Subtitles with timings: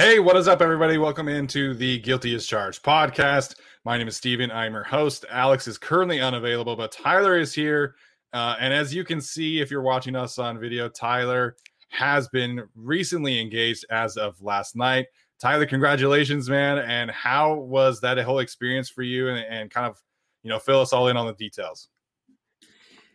[0.00, 0.96] Hey, what is up, everybody?
[0.96, 3.56] Welcome into the Guilty as Charged podcast.
[3.84, 4.48] My name is Steven.
[4.48, 5.24] I'm your host.
[5.28, 7.96] Alex is currently unavailable, but Tyler is here.
[8.32, 11.56] Uh, and as you can see, if you're watching us on video, Tyler
[11.88, 15.06] has been recently engaged as of last night.
[15.40, 16.78] Tyler, congratulations, man.
[16.78, 19.26] And how was that a whole experience for you?
[19.26, 20.00] And, and kind of,
[20.44, 21.88] you know, fill us all in on the details.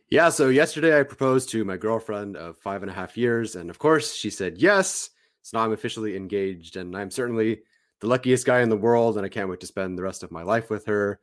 [0.09, 0.27] Yeah.
[0.27, 3.55] So yesterday I proposed to my girlfriend of five and a half years.
[3.55, 5.11] And of course, she said yes.
[5.43, 7.61] So now I'm officially engaged, and I'm certainly
[7.99, 10.31] the luckiest guy in the world, and I can't wait to spend the rest of
[10.31, 11.19] my life with her.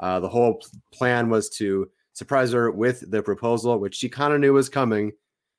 [0.00, 4.40] Uh, the whole plan was to surprise her with the proposal, which she kind of
[4.40, 5.12] knew was coming.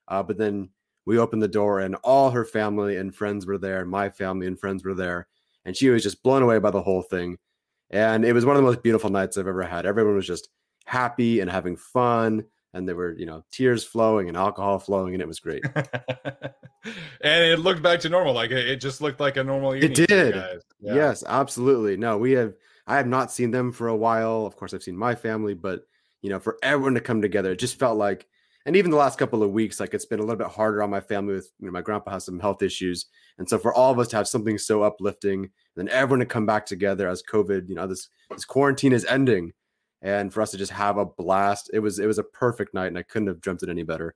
[0.08, 0.70] Uh, but then
[1.06, 4.48] we opened the door, and all her family and friends were there, and my family
[4.48, 5.28] and friends were there,
[5.66, 7.38] and she was just blown away by the whole thing.
[7.92, 9.86] And it was one of the most beautiful nights I've ever had.
[9.86, 10.50] Everyone was just
[10.86, 12.46] happy and having fun
[12.76, 15.64] and there were you know tears flowing and alcohol flowing and it was great.
[17.22, 20.36] And it looked back to normal like it just looked like a normal it did.
[20.36, 20.94] yeah.
[20.94, 21.98] yes absolutely.
[21.98, 22.54] No we have
[22.86, 24.46] i have not seen them for a while.
[24.46, 25.88] Of course i've seen my family but
[26.22, 28.28] you know for everyone to come together it just felt like
[28.68, 30.92] and even the last couple of weeks like it's been a little bit harder on
[30.92, 33.08] my family with you know my grandpa has some health issues.
[33.40, 36.26] And so for all of us to have something so uplifting and then everyone to
[36.28, 39.54] come back together as covid you know this this quarantine is ending
[40.06, 41.72] and for us to just have a blast.
[41.74, 44.16] It was it was a perfect night, and I couldn't have dreamt it any better.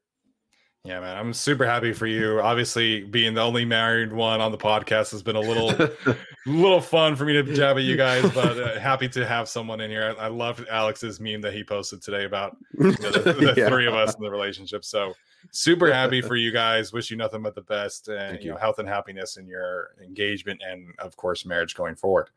[0.85, 2.39] Yeah, man, I'm super happy for you.
[2.39, 5.73] Obviously, being the only married one on the podcast has been a little,
[6.45, 8.23] little fun for me to jab at you guys.
[8.33, 10.16] But uh, happy to have someone in here.
[10.17, 13.67] I, I loved Alex's meme that he posted today about you know, the, the yeah.
[13.67, 14.85] three of us in the relationship.
[14.85, 15.13] So
[15.51, 16.94] super happy for you guys.
[16.94, 19.89] Wish you nothing but the best and you, you know health and happiness in your
[20.01, 22.29] engagement and of course marriage going forward.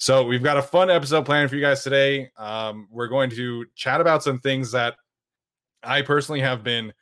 [0.00, 2.30] So we've got a fun episode planned for you guys today.
[2.38, 4.94] Um, we're going to chat about some things that
[5.82, 6.92] I personally have been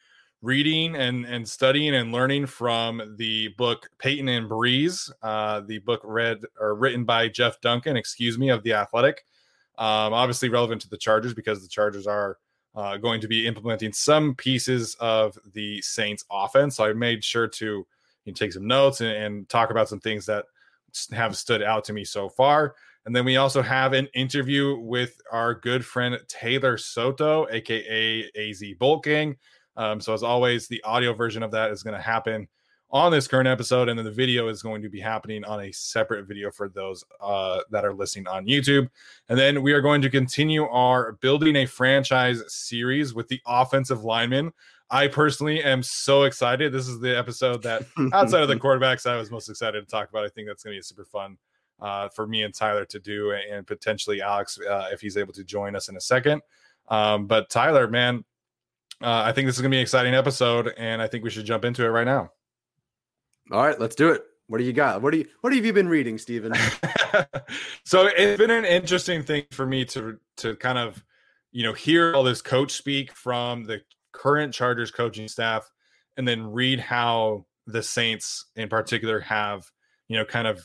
[0.41, 6.01] reading and and studying and learning from the book Payton and Brees, uh, the book
[6.05, 9.27] read or written by Jeff Duncan, excuse me, of the Athletic.
[9.77, 12.39] Um, obviously relevant to the Chargers because the Chargers are
[12.75, 16.77] uh, going to be implementing some pieces of the Saints offense.
[16.77, 17.87] So I made sure to you
[18.25, 20.47] know, take some notes and, and talk about some things that
[21.13, 22.75] have stood out to me so far.
[23.07, 28.63] And then we also have an interview with our good friend Taylor Soto, aka AZ
[28.79, 29.37] Bolt King.
[29.77, 32.49] Um, so as always, the audio version of that is going to happen
[32.91, 35.73] on this current episode, and then the video is going to be happening on a
[35.73, 38.89] separate video for those uh, that are listening on YouTube.
[39.29, 44.05] And then we are going to continue our building a franchise series with the offensive
[44.05, 44.53] linemen.
[44.91, 46.73] I personally am so excited.
[46.73, 50.09] This is the episode that outside of the quarterbacks, I was most excited to talk
[50.09, 50.25] about.
[50.25, 51.39] I think that's going to be super fun
[51.81, 55.45] uh, for me and Tyler to do, and potentially Alex uh, if he's able to
[55.45, 56.43] join us in a second.
[56.89, 58.25] Um, but Tyler, man,
[59.03, 61.31] uh, I think this is going to be an exciting episode, and I think we
[61.31, 62.31] should jump into it right now.
[63.51, 64.23] All right, let's do it.
[64.49, 65.03] What do you got?
[65.03, 66.53] What do you What have you been reading, Stephen?
[67.85, 71.03] so it's been an interesting thing for me to to kind of
[71.51, 73.81] you know hear all this coach speak from the
[74.13, 75.71] current Chargers coaching staff
[76.17, 79.71] and then read how the Saints in particular have,
[80.09, 80.65] you know, kind of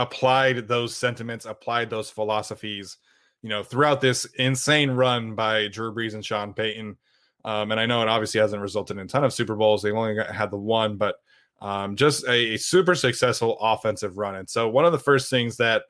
[0.00, 2.96] applied those sentiments, applied those philosophies,
[3.42, 6.96] you know, throughout this insane run by Drew Brees and Sean Payton.
[7.44, 9.82] Um, and I know it obviously hasn't resulted in a ton of Super Bowls.
[9.82, 11.16] They've only got, had the one, but
[11.60, 14.34] um, just a, a, super successful offensive run.
[14.34, 15.82] And so one of the first things that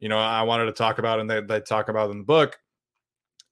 [0.00, 2.58] you know, I wanted to talk about and they, they talk about in the book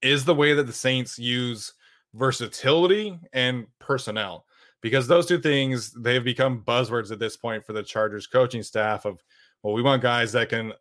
[0.02, 1.74] is the way that the Saints use
[2.14, 4.46] versatility and personnel
[4.80, 9.04] because those two things they've become buzzwords at this point for the Chargers coaching staff
[9.04, 9.22] of
[9.62, 10.72] well we want guys that can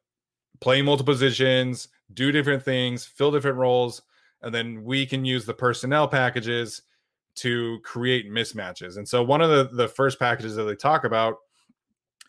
[0.59, 4.01] play multiple positions, do different things, fill different roles
[4.41, 6.83] and then we can use the personnel packages
[7.35, 8.97] to create mismatches.
[8.97, 11.38] And so one of the the first packages that they talk about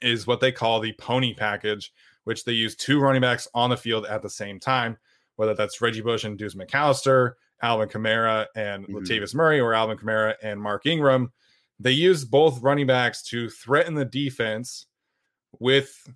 [0.03, 1.93] is what they call the pony package,
[2.25, 4.97] which they use two running backs on the field at the same time,
[5.37, 8.97] whether that's Reggie Bush and Deuce McAllister, Alvin Kamara and mm-hmm.
[8.97, 11.33] Latavius Murray, or Alvin Kamara and Mark Ingram.
[11.81, 14.87] They use both running backs to threaten the defense
[15.59, 16.09] with,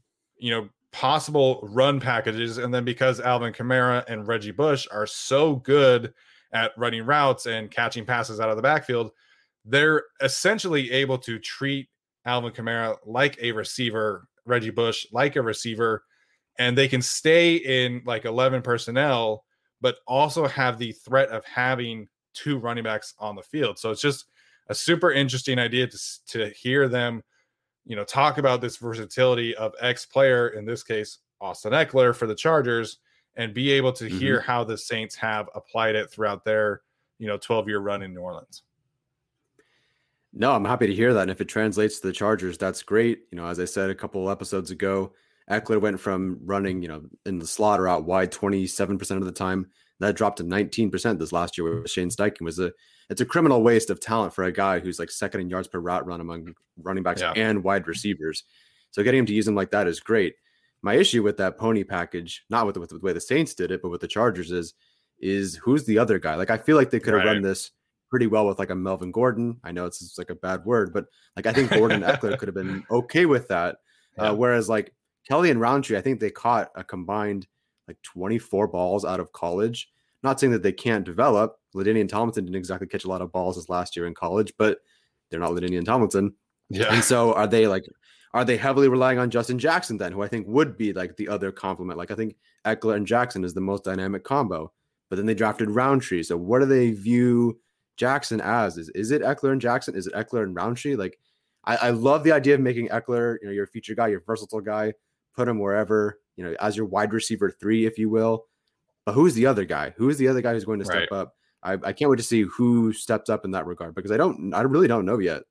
[0.43, 2.59] you know, possible run packages.
[2.59, 6.13] And then because Alvin Kamara and Reggie Bush are so good
[6.53, 9.13] at running routes and catching passes out of the backfield,
[9.65, 11.89] they're essentially able to treat
[12.27, 16.03] Alvin Kamara like a receiver, Reggie Bush like a receiver,
[16.59, 19.45] and they can stay in like 11 personnel,
[19.81, 23.79] but also have the threat of having two running backs on the field.
[23.79, 24.27] So it's just
[24.69, 25.99] a super interesting idea to,
[26.29, 27.23] to hear them,
[27.85, 32.27] you know, talk about this versatility of X player, in this case, Austin Ekeler for
[32.27, 32.99] the Chargers,
[33.37, 34.19] and be able to mm-hmm.
[34.19, 36.83] hear how the Saints have applied it throughout their,
[37.19, 38.63] you know, 12 year run in New Orleans.
[40.33, 41.23] No, I'm happy to hear that.
[41.23, 43.25] And if it translates to the Chargers, that's great.
[43.31, 45.13] You know, as I said a couple episodes ago,
[45.51, 49.33] Ekeler went from running, you know, in the slot or out wide 27% of the
[49.33, 49.69] time.
[50.01, 52.73] That dropped to 19% this last year with Shane Steichen was a
[53.09, 55.79] it's a criminal waste of talent for a guy who's like second in yards per
[55.79, 57.33] route run among running backs yeah.
[57.37, 58.45] and wide receivers.
[58.91, 60.35] So getting him to use him like that is great.
[60.83, 63.71] My issue with that pony package, not with the, with the way the Saints did
[63.71, 64.75] it, but with the Chargers is
[65.21, 66.35] is who's the other guy?
[66.35, 67.35] Like I feel like they could have right.
[67.35, 67.71] run this
[68.11, 69.59] pretty well with like a Melvin Gordon.
[69.65, 71.07] I know it's, like a bad word, but
[71.37, 73.77] like I think Gordon Ekeler could have been okay with that.
[74.19, 74.31] Uh, yeah.
[74.31, 74.93] Uh, whereas like
[75.27, 77.47] Kelley and Rountree, I think they caught a combined
[77.93, 79.91] like 24 balls out of college.
[80.23, 81.57] Not saying that they can't develop.
[81.75, 84.79] LaDainian Tomlinson didn't exactly catch a lot of balls his last year in college, but
[85.31, 86.35] they're not LaDainian Tomlinson.
[86.69, 86.93] Yeah.
[86.95, 87.85] And so are they like
[88.35, 91.29] are they heavily relying on Justin Jackson then, who I think would be like the
[91.29, 91.99] other complement?
[91.99, 94.73] Like I think Ekeler and Jackson is the most dynamic combo.
[95.11, 96.23] But then they drafted Rountree.
[96.23, 97.61] So what do they view
[97.99, 98.79] Jackson as?
[98.79, 99.95] Is is it Ekeler and Jackson?
[99.95, 100.97] Is it Ekeler and Rountree?
[100.97, 101.19] Like,
[101.65, 104.63] I, I love the idea of making Ekeler, you know, your feature guy, your versatile
[104.63, 104.95] guy,
[105.37, 108.47] put him wherever, you know, as your wide receiver three, if you will.
[109.05, 109.95] But who's the other guy?
[109.97, 111.13] Who is the other guy who's going to step right.
[111.13, 111.35] up?
[111.63, 114.53] I, I can't wait to see who steps up in that regard because I don't,
[114.55, 115.43] I really don't know yet.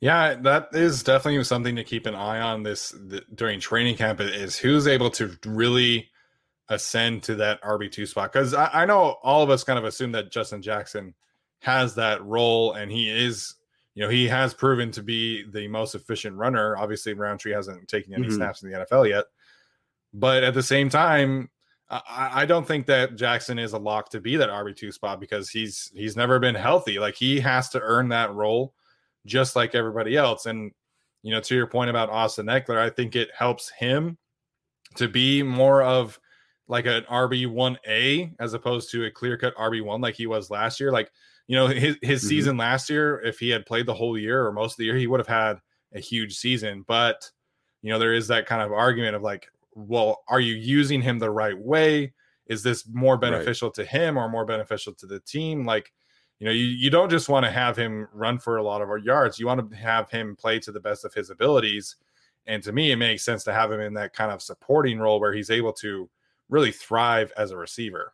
[0.00, 4.20] Yeah, that is definitely something to keep an eye on this the, during training camp
[4.20, 6.10] is who's able to really
[6.68, 8.32] ascend to that RB2 spot.
[8.32, 11.14] Because I, I, know all of us kind of assume that Justin Jackson
[11.60, 13.54] has that role and he is,
[13.94, 16.76] you know, he has proven to be the most efficient runner.
[16.76, 18.34] Obviously, Rountree hasn't taken any mm-hmm.
[18.34, 19.26] snaps in the NFL yet.
[20.14, 21.50] But at the same time,
[21.88, 25.50] I, I don't think that Jackson is a lock to be that RB2 spot because
[25.50, 26.98] he's he's never been healthy.
[26.98, 28.74] Like he has to earn that role
[29.26, 30.46] just like everybody else.
[30.46, 30.72] And
[31.22, 34.18] you know, to your point about Austin Ekeler, I think it helps him
[34.96, 36.18] to be more of
[36.68, 40.90] like an RB1A as opposed to a clear cut RB1 like he was last year.
[40.90, 41.10] Like,
[41.46, 42.28] you know, his, his mm-hmm.
[42.28, 44.96] season last year, if he had played the whole year or most of the year,
[44.96, 45.58] he would have had
[45.94, 46.84] a huge season.
[46.86, 47.30] But,
[47.82, 51.18] you know, there is that kind of argument of like, well, are you using him
[51.18, 52.12] the right way?
[52.46, 53.74] Is this more beneficial right.
[53.74, 55.64] to him or more beneficial to the team?
[55.64, 55.92] Like,
[56.38, 58.88] you know, you, you don't just want to have him run for a lot of
[58.88, 59.38] our yards.
[59.38, 61.96] You want to have him play to the best of his abilities.
[62.46, 65.20] And to me, it makes sense to have him in that kind of supporting role
[65.20, 66.10] where he's able to
[66.48, 68.12] really thrive as a receiver.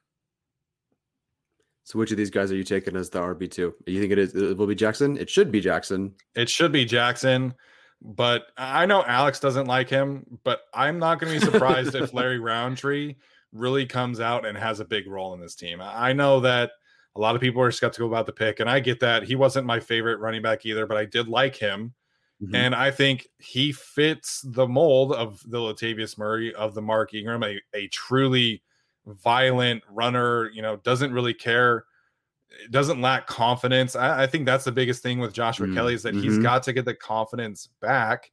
[1.85, 3.75] So, which of these guys are you taking as the RB two?
[3.87, 4.35] You think it is?
[4.35, 5.17] It will be Jackson.
[5.17, 6.15] It should be Jackson.
[6.35, 7.55] It should be Jackson.
[8.01, 10.39] But I know Alex doesn't like him.
[10.45, 13.17] But I'm not going to be surprised if Larry Rountree
[13.53, 15.81] really comes out and has a big role in this team.
[15.83, 16.73] I know that
[17.17, 19.25] a lot of people are skeptical about the pick, and I get that.
[19.25, 21.95] He wasn't my favorite running back either, but I did like him.
[22.43, 22.55] Mm-hmm.
[22.55, 27.43] And I think he fits the mold of the Latavius Murray, of the Mark Ingram,
[27.43, 28.63] a, a truly
[29.07, 31.85] violent runner, you know, doesn't really care,
[32.71, 33.97] doesn't lack confidence.
[33.97, 35.77] I, I think that's the biggest thing with Joshua mm-hmm.
[35.77, 36.43] Kelley is that he's mm-hmm.
[36.43, 38.31] got to get the confidence back.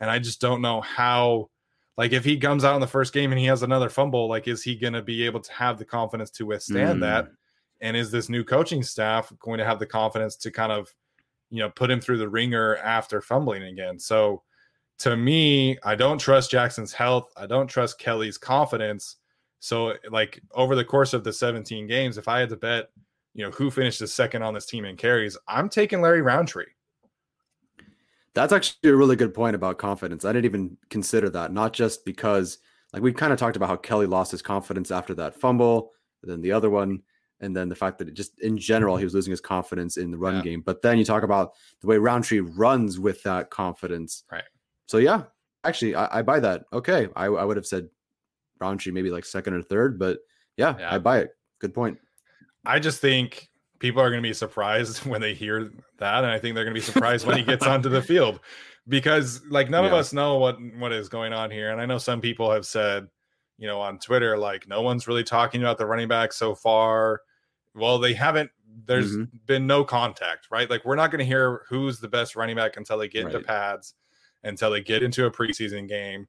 [0.00, 1.50] And I just don't know how,
[1.96, 4.48] like, if he comes out in the first game and he has another fumble, like,
[4.48, 7.26] is he going to be able to have the confidence to withstand that?
[7.26, 7.32] Mm.
[7.80, 10.94] And is this new coaching staff going to have the confidence to kind of
[11.54, 13.96] you know, put him through the ringer after fumbling again.
[13.96, 14.42] So
[14.98, 17.32] to me, I don't trust Jackson's health.
[17.36, 19.16] I don't trust Kelley's confidence.
[19.60, 22.88] So like over the course of the 17 games, if I had to bet,
[23.34, 26.66] you know, who finishes second on this team in carries, I'm taking Larry Rountree.
[28.34, 30.24] That's actually a really good point about confidence.
[30.24, 32.58] I didn't even consider that, not just because
[32.92, 36.30] like we kind of talked about how Kelley lost his confidence after that fumble, and
[36.30, 37.02] then the other one,
[37.40, 40.10] and then the fact that it just in general he was losing his confidence in
[40.10, 40.42] the run Yeah.
[40.42, 40.62] game.
[40.62, 44.24] But then you talk about the way Rountree runs with that confidence.
[44.32, 44.42] Right.
[44.86, 45.24] So yeah,
[45.62, 46.64] actually I, I buy that.
[46.72, 47.88] Okay, I, I would have said
[48.60, 50.18] Rountree maybe like second or third, but
[50.56, 50.92] yeah, Yeah.
[50.94, 51.30] I buy it.
[51.60, 51.98] Good point.
[52.66, 56.38] I just think people are going to be surprised when they hear that, and I
[56.38, 58.40] think they're going to be surprised when he gets onto the field
[58.88, 61.70] because, like, none of us know what what is going on here.
[61.70, 63.06] And I know some people have said,
[63.58, 67.20] you know, on Twitter, like, no one's really talking about the running back so far.
[67.74, 68.50] Well, they haven't.
[68.86, 69.28] There's Mhm.
[69.46, 70.68] been no contact, right?
[70.68, 73.38] Like, we're not going to hear who's the best running back until they get into
[73.46, 73.94] pads,
[74.42, 76.26] until they get into a preseason game,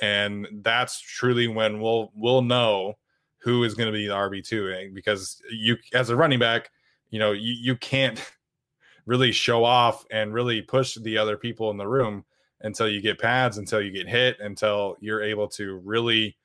[0.00, 2.94] and that's truly when we'll we'll know
[3.38, 6.70] who is going to be the RB two eh, because you as a running back,
[7.10, 8.20] you know, you, you can't
[9.06, 12.24] really show off and really push the other people in the room
[12.60, 16.36] until you get pads, until you get hit, until you're able to really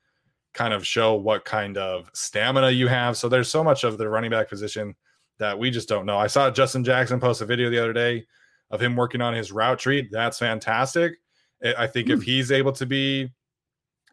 [0.54, 3.16] kind of show what kind of stamina you have.
[3.16, 4.94] So there's so much of the running back position
[5.38, 6.16] that we just don't know.
[6.16, 8.24] I saw Justin Jackson post a video the other day
[8.70, 10.08] of him working on his route tree.
[10.10, 11.14] That's fantastic.
[11.64, 12.24] I I think if hmm.
[12.24, 13.30] he's able to be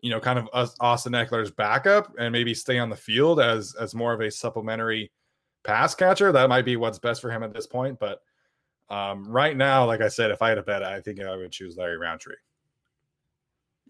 [0.01, 3.95] you know, kind of Austin Ekeler's backup and maybe stay on the field as as
[3.95, 5.11] more of a supplementary
[5.63, 6.31] pass catcher.
[6.31, 7.99] That might be what's best for him at this point.
[7.99, 8.21] But
[8.89, 11.51] um, right now, like I said, if I had a bet, I think I would
[11.51, 12.35] choose Larry Rountree.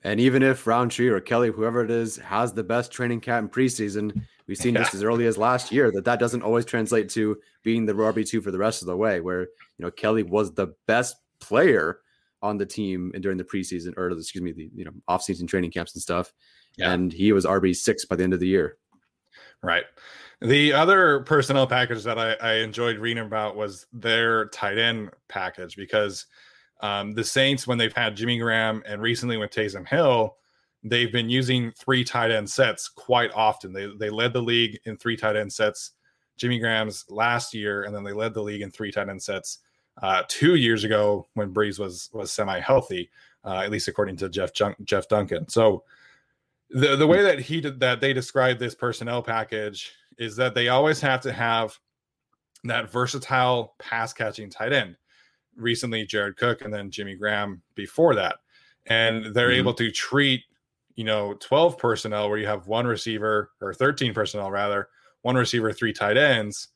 [0.03, 3.63] And even if Rountree or Kelley, whoever it is, has the best training camp in
[3.63, 7.37] preseason, we've seen just as early as last year that that doesn't always translate to
[7.63, 9.21] being the RB two for the rest of the way.
[9.21, 12.00] Where you know Kelley was the best player
[12.41, 15.71] on the team and during the preseason, or excuse me, the you know off-season training
[15.71, 16.33] camps and stuff,
[16.77, 16.91] Yeah.
[16.93, 18.77] and he was RB six by the end of the year.
[19.63, 19.83] Right.
[20.41, 25.75] The other personnel package that I, I enjoyed reading about was their tight end package
[25.75, 26.25] because
[26.81, 30.35] um, the Saints, when they've had Jimmy Graham and recently with Taysom Hill,
[30.83, 33.71] they've been using three tight end sets quite often.
[33.71, 35.91] They they led the league in three tight end sets.
[36.37, 39.59] Jimmy Graham's last year, and then they led the league in three tight end sets
[40.01, 43.09] uh, two years ago when Brees was was semi healthy,
[43.45, 45.47] uh, at least according to Jeff Jun- Jeff Duncan.
[45.49, 45.83] So
[46.69, 50.69] the the way that he did that they describe this personnel package is that they
[50.69, 51.77] always have to have
[52.63, 54.95] that versatile pass catching tight end.
[55.55, 58.37] Recently, Jared Cook and then Jimmy Graham before that,
[58.87, 59.57] and they're Mhm.
[59.57, 60.43] able to treat
[60.95, 64.89] you know 12 personnel where you have one receiver or 13 personnel rather
[65.21, 66.67] one receiver three tight ends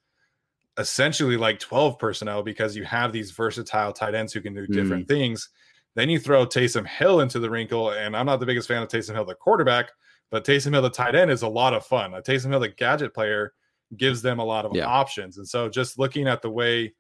[0.78, 4.74] essentially like 12 personnel because you have these versatile tight ends who can do hmm.
[4.74, 5.50] different things
[5.96, 8.90] then you throw Taysom Hill into the wrinkle, and I'm not the biggest fan of
[8.90, 9.92] Taysom Hill, the quarterback,
[10.30, 12.14] but Taysom Hill, the tight end, is a lot of fun.
[12.14, 13.54] A Taysom Hill, the gadget player,
[13.96, 14.88] gives them a lot of Yeah.
[14.88, 15.38] options.
[15.38, 16.94] And so, just looking at the way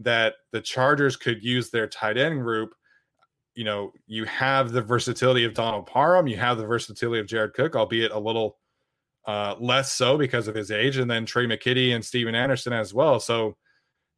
[0.00, 2.74] that the Chargers could use their tight end group,
[3.54, 7.54] you know, you have the versatility of Donald Parham, you have the versatility of Jared
[7.54, 8.58] Cook, albeit a little
[9.26, 12.92] uh, less so because of his age, and then Tre' McKitty and Stephen Anderson as
[12.92, 13.20] well.
[13.20, 13.56] So,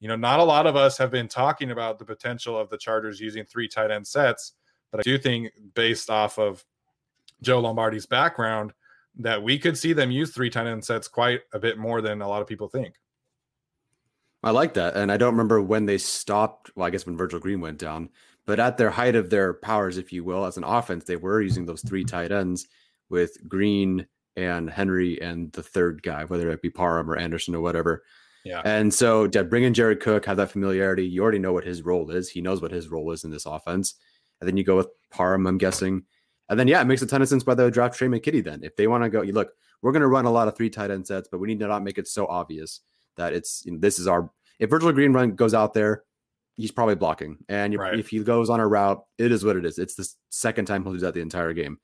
[0.01, 2.79] you know, not a lot of us have been talking about the potential of the
[2.79, 4.53] Chargers using three tight end sets,
[4.91, 6.65] but I do think based off of
[7.43, 8.73] Joe Lombardi's background
[9.17, 12.23] that we could see them use three tight end sets quite a bit more than
[12.23, 12.95] a lot of people think.
[14.43, 14.97] I like that.
[14.97, 16.71] And I don't remember when they stopped.
[16.75, 18.11] Well, I guess when Virgil Green went down,
[18.47, 21.41] but at their height of their powers, if you will, as an offense, they were
[21.41, 22.67] using those three tight ends
[23.09, 27.61] with Green and Henry and the third guy, whether it be Parham or Anderson or
[27.61, 28.03] whatever.
[28.45, 28.61] Yeah.
[28.65, 31.83] And so to bring in Jared Cook, have that familiarity, you already know what his
[31.83, 32.29] role is.
[32.29, 33.95] He knows what his role is in this offense.
[34.41, 36.03] And then you go with Parham, I'm guessing.
[36.51, 38.61] And then, yeah, it makes a ton of sense by the draft Tre' McKitty then.
[38.63, 40.69] If they want to go, you look, we're going to run a lot of three
[40.69, 42.81] tight end sets, but we need to not make it so obvious
[43.17, 46.03] that it's, you know, this is our, if Virgil Green run goes out there,
[46.57, 47.39] he's probably blocking.
[47.49, 47.99] And you Right.
[47.99, 49.79] if he goes on a route, it is what it is.
[49.79, 51.79] It's the second time he'll do that the entire game.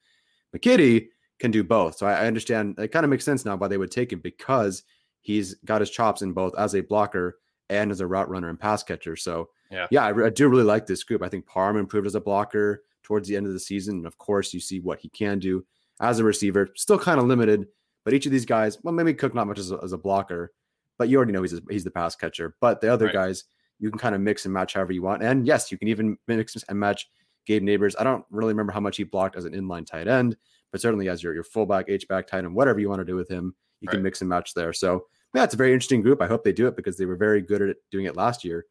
[0.55, 1.09] McKitty
[1.41, 1.97] can do both.
[1.97, 4.21] So I, I understand it kind of makes sense now why they would take him
[4.21, 4.83] because
[5.23, 8.59] he's got his chops in both as a blocker and as a route runner and
[8.61, 9.17] pass catcher.
[9.17, 9.87] So Yeah.
[9.91, 11.23] yeah, I, I do really like this group.
[11.23, 13.97] I think Parham improved as a blocker towards the end of the season.
[13.99, 15.65] And of course, you see what he can do
[16.01, 17.67] as a receiver, still kind of limited.
[18.05, 20.53] But each of these guys, well, maybe Cook not much as a, as a blocker,
[20.99, 22.57] but you already know he's a, he's the pass catcher.
[22.61, 23.15] But the other Right.
[23.15, 23.45] guys,
[23.79, 25.23] you can kind of mix and match however you want.
[25.23, 27.09] And yes, you can even mix and match
[27.47, 27.95] Gabe Nabers.
[27.99, 30.37] I don't really remember how much he blocked as an inline tight end,
[30.73, 33.17] but certainly as your your fullback, H back tight end, whatever you want to do
[33.17, 34.73] with him, you can mix and match there.
[34.73, 36.21] So yeah, it's a very interesting group.
[36.21, 38.67] I hope they do it because they were very good at doing it last year.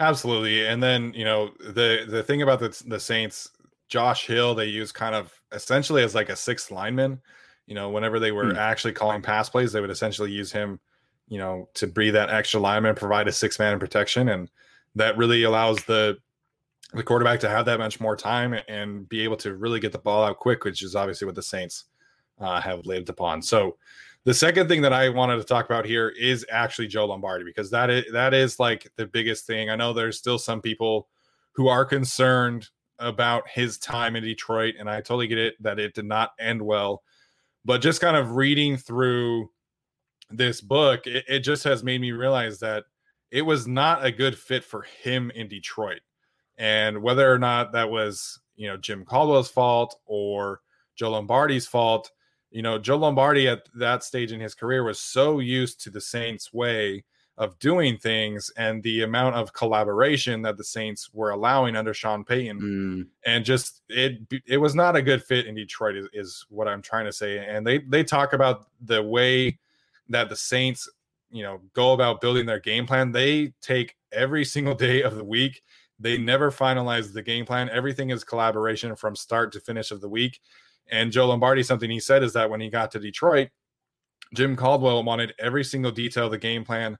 [0.00, 0.66] Absolutely.
[0.66, 3.50] And then, you know, the the thing about the the Saints,
[3.88, 7.20] Josh Hill, they use kind of essentially as like a sixth lineman.
[7.66, 8.56] You know, whenever they were Hmm.
[8.56, 10.78] actually calling pass plays, they would essentially use him,
[11.28, 14.28] you know, to be that extra lineman, provide a six man in protection.
[14.28, 14.48] And
[14.94, 16.18] that really allows the
[16.94, 19.98] the quarterback to have that much more time and be able to really get the
[19.98, 21.84] ball out quick, which is obviously what the Saints
[22.40, 23.42] uh, have lived upon.
[23.42, 23.76] So
[24.24, 27.70] the second thing that I wanted to talk about here is actually Joe Lombardi because
[27.70, 29.70] that is that is like the biggest thing.
[29.70, 31.08] I know there's still some people
[31.52, 32.68] who are concerned
[32.98, 36.60] about his time in Detroit, and I totally get it that it did not end
[36.60, 37.02] well.
[37.64, 39.50] But just kind of reading through
[40.30, 42.84] this book, it, it just has made me realize that
[43.30, 46.00] it was not a good fit for him in Detroit.
[46.58, 50.60] And whether or not that was, you know, Jim Caldwell's fault or
[50.96, 52.10] Joe Lombardi's fault,
[52.50, 56.00] you know, Joe Lombardi at that stage in his career was so used to the
[56.00, 57.04] Saints way
[57.38, 62.24] of doing things and the amount of collaboration that the Saints were allowing under Sean
[62.24, 63.06] Payton, mm.
[63.24, 66.82] and just it it was not a good fit in Detroit is, is what I'm
[66.82, 67.38] trying to say.
[67.38, 69.58] And they they talk about the way
[70.08, 70.88] that the Saints,
[71.30, 73.12] you know, go about building their game plan.
[73.12, 75.62] They take every single day of the week.
[75.98, 77.68] They never finalize the game plan.
[77.70, 80.40] Everything is collaboration from start to finish of the week.
[80.90, 83.48] And Joe Lombardi, something he said is that when he got to Detroit,
[84.34, 86.96] Jim Caldwell wanted every single detail of the game plan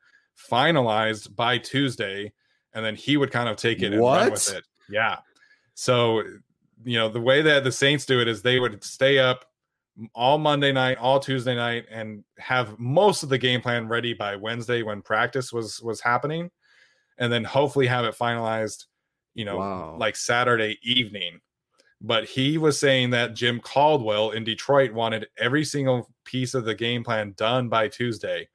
[0.50, 2.32] finalized by Tuesday,
[2.74, 4.20] and then he would kind of take it and what?
[4.20, 4.64] run with it.
[4.88, 5.18] Yeah.
[5.74, 6.22] So,
[6.84, 9.44] you know, the way that the Saints do it is they would stay up
[10.14, 14.36] all Monday night, all Tuesday night, and have most of the game plan ready by
[14.36, 16.50] Wednesday when practice was was happening,
[17.18, 18.86] and then hopefully have it finalized,
[19.38, 19.96] you know, wow.
[19.96, 21.40] like Saturday evening.
[22.00, 26.74] But he was saying that Jim Caldwell in Detroit wanted every single piece of the
[26.74, 28.48] game plan done by Tuesday.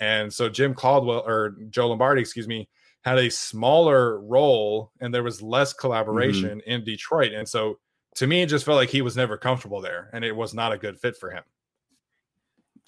[0.00, 2.70] And so Jim Caldwell or Joe Lombardi, excuse me,
[3.04, 6.70] had a smaller role and there was less collaboration mm-hmm.
[6.70, 7.32] in Detroit.
[7.32, 7.78] And so
[8.14, 10.72] to me, it just felt like he was never comfortable there and it was not
[10.72, 11.44] a good fit for him.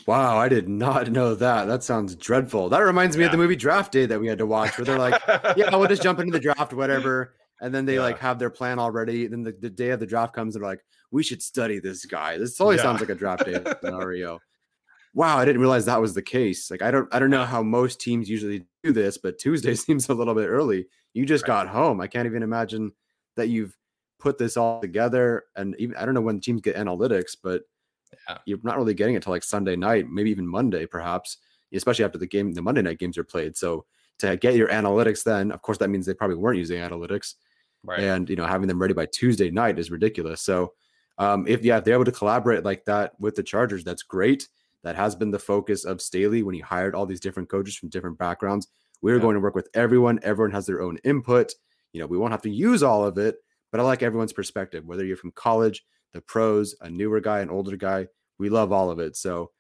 [0.06, 1.64] Wow, I did not know that.
[1.64, 2.68] That sounds dreadful.
[2.68, 3.26] That reminds me yeah.
[3.26, 5.20] of the movie Draft Day that we had to watch, where they're like,
[5.56, 8.02] "Yeah, we'll just jump into the draft, whatever," and then they yeah.
[8.02, 9.26] like have their plan already.
[9.26, 12.36] Then the, the day of the draft comes, they're like, "We should study this guy."
[12.36, 12.82] This totally yeah.
[12.82, 14.40] sounds like a draft day scenario.
[15.14, 16.70] Wow, I didn't realize that was the case.
[16.70, 20.08] Like, I don't, I don't know how most teams usually do this, but Tuesday seems
[20.08, 20.86] a little bit early.
[21.14, 21.64] You just right.
[21.64, 22.00] got home.
[22.00, 22.92] I can't even imagine
[23.36, 23.76] that you've
[24.18, 25.44] put this all together.
[25.54, 27.62] And even I don't know when teams get analytics, but.
[28.46, 31.38] You're not really getting it till like Sunday night, maybe even Monday, perhaps,
[31.72, 33.56] especially after the game, the Monday night games are played.
[33.56, 33.84] So
[34.18, 37.34] to get your analytics, then of course that means they probably weren't using analytics,
[37.82, 38.00] right.
[38.00, 40.40] and you know having them ready by Tuesday night is ridiculous.
[40.42, 40.72] So
[41.18, 44.48] um, if yeah, if they're able to collaborate like that with the Chargers, that's great.
[44.82, 47.88] That has been the focus of Staley when he hired all these different coaches from
[47.88, 48.68] different backgrounds.
[49.00, 49.22] We're yeah.
[49.22, 50.20] going to work with everyone.
[50.22, 51.52] Everyone has their own input.
[51.92, 53.36] You know, we won't have to use all of it,
[53.70, 57.50] but I like everyone's perspective, whether you're from college, the pros, a newer guy, an
[57.50, 58.06] older guy.
[58.38, 59.16] We love all of it.
[59.16, 59.50] So,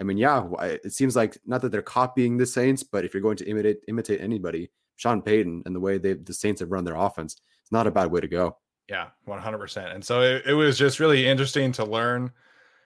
[0.00, 3.22] I mean, yeah, it seems like not that they're copying the Saints, but if you're
[3.22, 6.84] going to imitate imitate anybody, Sean Payton and the way they the Saints have run
[6.84, 8.56] their offense, it's not a bad way to go.
[8.88, 9.94] Yeah, 100%.
[9.94, 12.32] And so it, it was just really interesting to learn.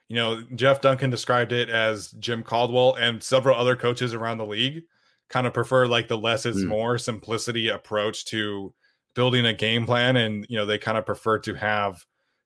[0.07, 4.45] You know, Jeff Duncan described it as Jim Caldwell and several other coaches around the
[4.45, 4.83] league
[5.29, 6.67] kind of prefer like the less is mm.
[6.67, 8.73] more simplicity approach to
[9.15, 12.05] building a game plan and you know they kind of prefer to have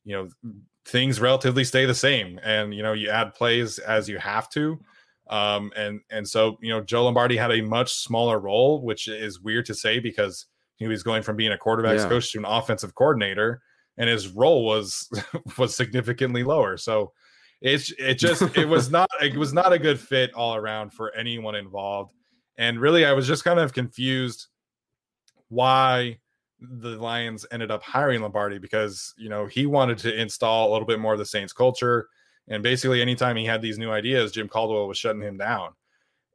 [0.09, 0.53] you know
[0.85, 4.79] things relatively stay the same and you know you add plays as you have to.
[5.29, 9.39] Um and and so you know Joe Lombardi had a much smaller role which is
[9.39, 12.09] weird to say because he was going from being a quarterbacks yeah.
[12.09, 13.61] coach to an offensive coordinator
[13.99, 15.07] and his role was
[15.59, 16.75] was significantly lower.
[16.77, 17.11] So
[17.61, 21.13] it's it just it was not it was not a good fit all around for
[21.15, 22.15] anyone involved.
[22.57, 24.47] And really I was just kind of confused
[25.49, 26.17] why
[26.61, 30.87] the Lions ended up hiring Lombardi because you know he wanted to install a little
[30.87, 32.07] bit more of the Saints culture,
[32.47, 35.71] and basically anytime he had these new ideas, Jim Caldwell was shutting him down.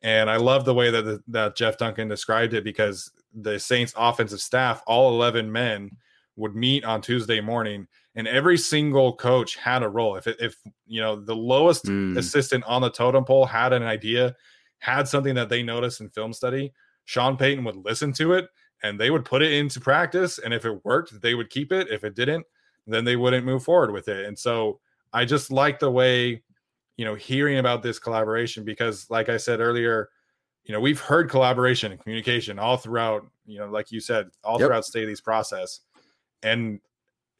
[0.02, 3.94] And I love the way that the, that Jeff Duncan described it because the Saints
[3.96, 5.90] offensive staff, all eleven men,
[6.36, 10.16] would meet on Tuesday morning, and every single coach had a role.
[10.16, 10.56] If if
[10.86, 12.16] you know the lowest mm.
[12.16, 14.34] assistant on the totem pole had an idea,
[14.78, 16.72] had something that they noticed in film study,
[17.04, 18.48] Sean Payton would listen to it
[18.84, 20.38] and they would put it into practice.
[20.38, 21.90] And if it worked, they would keep it.
[21.90, 22.46] If it didn't,
[22.86, 24.26] then they wouldn't move forward with it.
[24.26, 24.78] And so
[25.12, 26.42] I just like the way,
[26.98, 30.10] you know, hearing about this collaboration because, like I said earlier,
[30.64, 34.60] you know, we've heard collaboration and communication all throughout, you know, like you said, all
[34.60, 34.68] yep.
[34.68, 35.80] throughout Staley's process.
[36.42, 36.78] And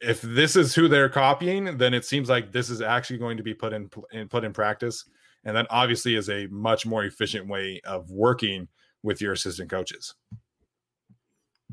[0.01, 3.43] if this is who they're copying, then it seems like this is actually going to
[3.43, 5.05] be put in, in put in practice.
[5.43, 8.67] And that obviously is a much more efficient way of working
[9.03, 10.15] with your assistant coaches.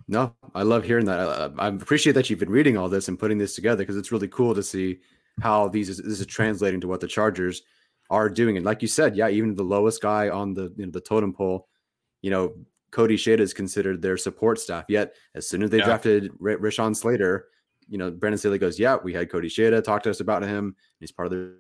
[0.09, 1.18] No, I love hearing that.
[1.20, 4.11] I, I, appreciate that you've been reading all this and putting this together because it's
[4.11, 4.98] really cool to see
[5.40, 7.62] how these is, this is translating to what the Chargers
[8.11, 8.57] are doing.
[8.57, 11.33] And like you said, yeah, even the lowest guy on the you know the totem
[11.33, 11.68] pole,
[12.20, 12.55] you know,
[12.90, 14.85] Cody Shade is considered their support staff.
[14.88, 15.85] Yet, as soon as they yeah.
[15.85, 17.46] drafted R- Rashawn Slater,
[17.88, 20.76] you know, Brandon Staley goes, "Yeah, we had Cody Shada talk to us about him.
[21.00, 21.57] He's part of the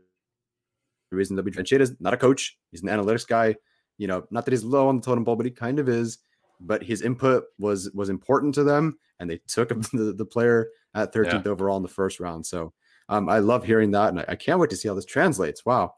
[1.10, 3.56] reason that we." And Shada's not a coach; he's an analytics guy.
[3.98, 6.18] You know, not that he's low on the totem pole, but he kind of is.
[6.64, 11.12] But his input was was important to them, and they took the, the player at
[11.12, 11.50] 13th yeah.
[11.50, 12.46] overall in the first round.
[12.46, 12.72] So
[13.08, 15.64] um, I love hearing that, and I, I can't wait to see how this translates.
[15.64, 15.94] Wow.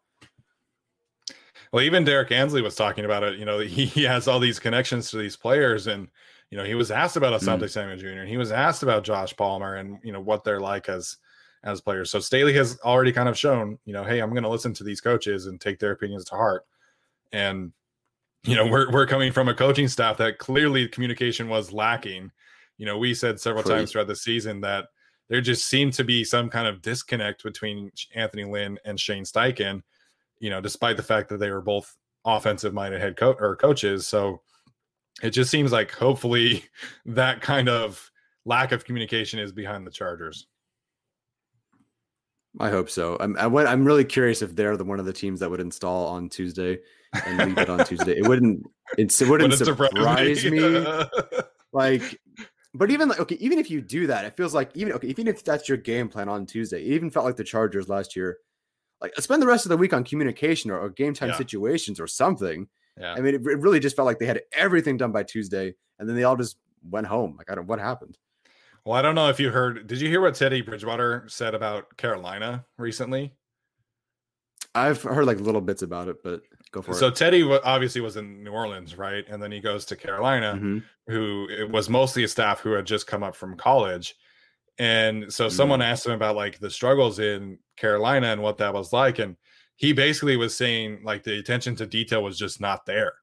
[1.72, 3.38] Well, even Derrick Ansley was talking about it.
[3.38, 6.08] You know, he, he has all these connections to these players, and
[6.50, 7.70] you know, he was asked about Asante mm.
[7.70, 8.20] Samuel Jr.
[8.20, 11.16] and he was asked about Josh Palmer and you know what they're like as
[11.64, 12.12] as players.
[12.12, 14.84] So Staley has already kind of shown, you know, hey, I'm going to listen to
[14.84, 16.64] these coaches and take their opinions to heart.
[17.32, 17.72] And
[18.44, 22.30] you know, we're we're coming from a coaching staff that clearly communication was lacking.
[22.78, 24.86] You know, we said several times throughout the season that
[25.28, 29.82] there just seemed to be some kind of disconnect between Anthony Lynn and Shane Steichen
[30.44, 34.06] you know, despite the fact that they were both offensive minded head coach or coaches.
[34.06, 34.42] So
[35.22, 36.64] it just seems like hopefully
[37.06, 38.10] that kind of
[38.44, 40.46] lack of communication is behind the Chargers.
[42.60, 43.16] I hope so.
[43.18, 46.08] I'm I, am really curious if they're the one of the teams that would install
[46.08, 46.78] on Tuesday
[47.26, 48.18] and leave it on Tuesday.
[48.18, 48.66] It wouldn't
[48.98, 50.60] it wouldn't surprise me.
[50.60, 50.86] me.
[51.72, 52.20] like
[52.74, 55.28] but even like okay, even if you do that, it feels like even okay, even
[55.28, 58.38] if that's your game plan on Tuesday, it even felt like the Chargers last year
[59.04, 61.36] like spend the rest of the week on communication or, or game time yeah.
[61.36, 62.66] situations or something.
[62.98, 63.12] Yeah.
[63.12, 66.08] I mean, it, it, really just felt like they had everything done by Tuesday, and
[66.08, 66.56] then they all just
[66.88, 67.34] went home.
[67.36, 68.16] Like, I don't what happened.
[68.84, 69.86] Well, I don't know if you heard.
[69.86, 73.32] Did you hear what Teddy Bridgewater said about Carolina recently?
[74.74, 76.42] I've heard like little bits about it, but
[76.74, 77.16] go for so it.
[77.16, 79.24] So Teddy obviously was in New Orleans, right?
[79.28, 80.78] And then he goes to Carolina, mm-hmm.
[81.10, 84.16] who it was mostly a staff who had just come up from college.
[84.78, 85.56] And so mm-hmm.
[85.56, 89.18] someone asked him about like the struggles in Carolina and what that was like.
[89.18, 89.36] And
[89.76, 93.14] he basically was saying like the attention to detail was just not there.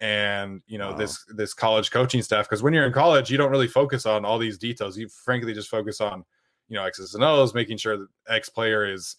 [0.00, 0.96] And you know, wow.
[0.96, 4.24] this this college coaching staff, because when you're in college, you don't really focus on
[4.24, 4.96] all these details.
[4.96, 6.24] You frankly just focus on,
[6.68, 9.16] you know, X's and O's, making sure that X player is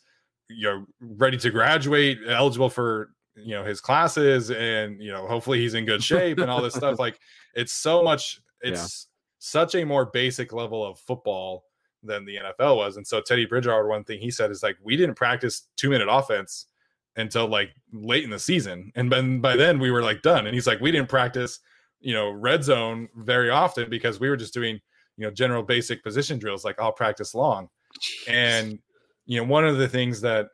[0.49, 3.11] you know ready to graduate, eligible for
[3.43, 6.73] you know his classes, and you know, hopefully he's in good shape and all this
[6.73, 6.89] stuff.
[6.99, 7.19] Like
[7.55, 9.09] it's so much, it's yeah.
[9.39, 11.63] such a more basic level of football
[12.03, 12.97] than the NFL was.
[12.97, 16.07] And so Teddy Bridgewater, one thing he said is like, we didn't practice two minute
[16.09, 16.67] offense
[17.15, 18.91] until like late in the season.
[18.95, 20.45] And then by then we were like done.
[20.45, 21.59] And he's like, we didn't practice,
[21.99, 24.79] you know, red zone very often because we were just doing,
[25.17, 26.63] you know, general basic position drills.
[26.63, 27.67] Like I'll practice long.
[28.01, 28.29] Jeez.
[28.29, 28.79] And,
[29.25, 30.47] you know, one of the things that,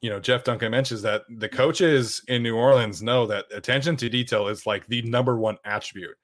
[0.00, 4.08] you know, Jeff Duncan mentions that the coaches in New Orleans know that attention to
[4.08, 6.16] detail is like the number one attribute.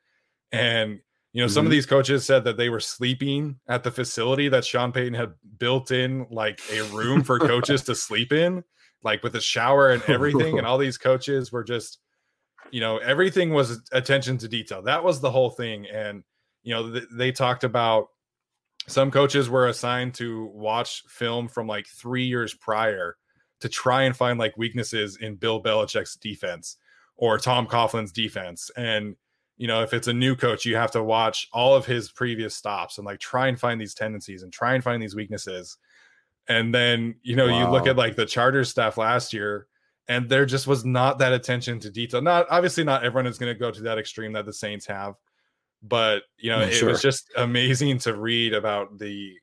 [0.50, 1.00] And
[1.32, 1.52] you know, mm-hmm.
[1.52, 1.72] some of mm-hmm.
[1.72, 5.90] these coaches said that they were sleeping at the facility that Sean Payton had built
[5.90, 8.64] in like a room for coaches to sleep in,
[9.02, 10.56] like with a shower and everything.
[10.56, 11.98] and all these coaches were just,
[12.70, 14.80] you know, everything was attention to detail.
[14.80, 15.86] That was the whole thing.
[15.86, 16.24] And,
[16.62, 18.06] you know, th- they talked about
[18.88, 23.16] some coaches were assigned to watch film from like three years prior
[23.60, 26.76] to try and find like weaknesses in Bill Belichick's defense
[27.16, 28.70] or Tom Coughlin's defense.
[28.76, 29.16] And,
[29.56, 32.54] you know, if it's a new coach, you have to watch all of his previous
[32.54, 35.78] stops and like try and find these tendencies and try and find these weaknesses.
[36.48, 37.60] And then, you know, wow.
[37.60, 39.66] you look at like the Chargers staff last year,
[40.08, 42.22] and there just was not that attention to detail.
[42.22, 45.14] Not obviously, not everyone is going to go to that extreme that the Saints have,
[45.82, 46.90] but you know, it sure.
[46.90, 49.34] was just amazing to read about the,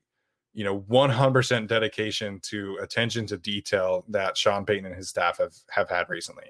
[0.54, 5.54] you know, 100% dedication to attention to detail that Sean Payton and his staff have
[5.70, 6.46] have had recently.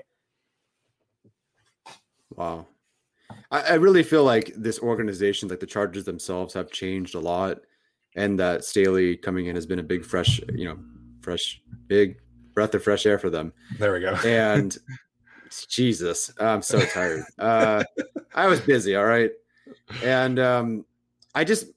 [2.36, 2.68] Wow.
[3.52, 7.60] I, I really feel like this organization, like the Chargers themselves, have changed a lot,
[8.16, 10.78] and that Staley coming in has been a big fresh, you know,
[11.22, 12.18] fresh, big
[12.54, 13.54] breath of fresh air for them.
[13.80, 14.18] There we go.
[14.26, 14.78] And
[15.68, 17.24] Jesus, I'm so tired.
[17.38, 17.84] Uh,
[18.34, 19.32] I was busy, all right,
[20.04, 20.86] and um,
[21.36, 21.68] I just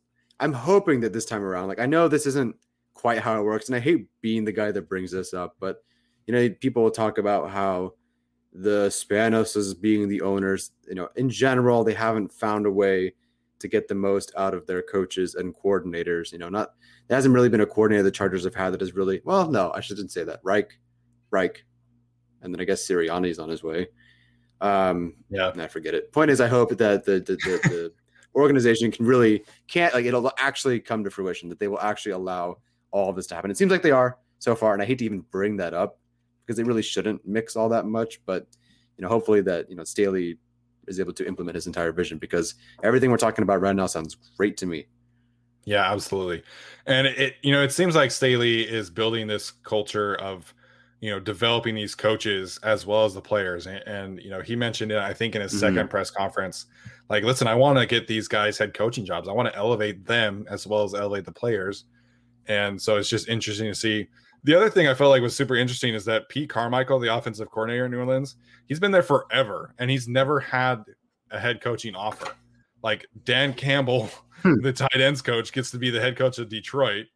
[0.41, 2.57] I'm hoping that this time around, like I know this isn't
[2.95, 5.83] quite how it works, and I hate being the guy that brings this up, but
[6.27, 7.95] you know, people will talk about how
[8.53, 13.13] the Spanos as being the owners, you know, in general, they haven't found a way
[13.59, 16.33] to get the most out of their coaches and coordinators.
[16.33, 16.71] You know, not
[17.09, 19.51] there hasn't really been a coordinator the Chargers have had that is really well.
[19.51, 20.41] No, I shouldn't say that.
[20.43, 20.79] Reich,
[21.31, 21.65] Reich,
[22.43, 23.89] and then I guess Sirianni's on his way.
[24.61, 26.13] Um, yeah, I forget it.
[26.13, 27.93] Point is, I hope that the the, the, the
[28.37, 32.59] organization can really can't like it'll actually come to fruition that they will actually allow
[32.91, 33.51] all of this to happen.
[33.51, 35.99] It seems like they are so far, and I hate to even bring that up
[36.45, 38.21] because they really shouldn't mix all that much.
[38.27, 38.47] But
[38.97, 40.39] you know, hopefully that you know Staley
[40.87, 44.17] is able to implement his entire vision because everything we're talking about right now sounds
[44.37, 44.87] great to me.
[45.65, 46.45] Yeah, absolutely.
[46.87, 50.55] And it, you know, it seems like Staley is building this culture of
[51.01, 53.67] you know, developing these coaches as well as the players.
[53.67, 55.61] And, and you know, he mentioned it, I think, in his mm-hmm.
[55.61, 56.67] second press conference.
[57.09, 59.29] Like, listen, I want to get these guys head coaching jobs.
[59.29, 61.85] I want to elevate them as well as elevate the players.
[62.47, 64.09] And so it's just interesting to see.
[64.45, 67.51] The other thing I felt like was super interesting is that Pete Carmichael, the offensive
[67.51, 70.85] coordinator in New Orleans, he's been there forever and he's never had
[71.31, 72.35] a head coaching offer.
[72.83, 74.11] Like Dan Campbell,
[74.43, 74.55] hmm.
[74.63, 77.07] the tight ends coach, gets to be the head coach of Detroit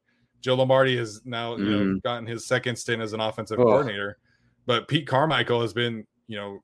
[0.40, 2.02] Joe Lombardi has now you know mm.
[2.02, 3.64] gotten his second stint as an offensive oh.
[3.64, 4.18] coordinator,
[4.66, 6.60] but Pete Carmichael has been you know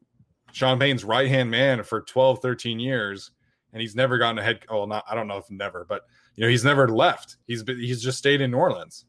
[0.57, 3.31] Sean Payton's right hand man for 12, 13 years,
[3.75, 4.61] and he's never gotten a head.
[4.71, 7.37] Oh, not I don't know if never, but you know he's never left.
[7.47, 9.05] He's been he's just stayed in New Orleans.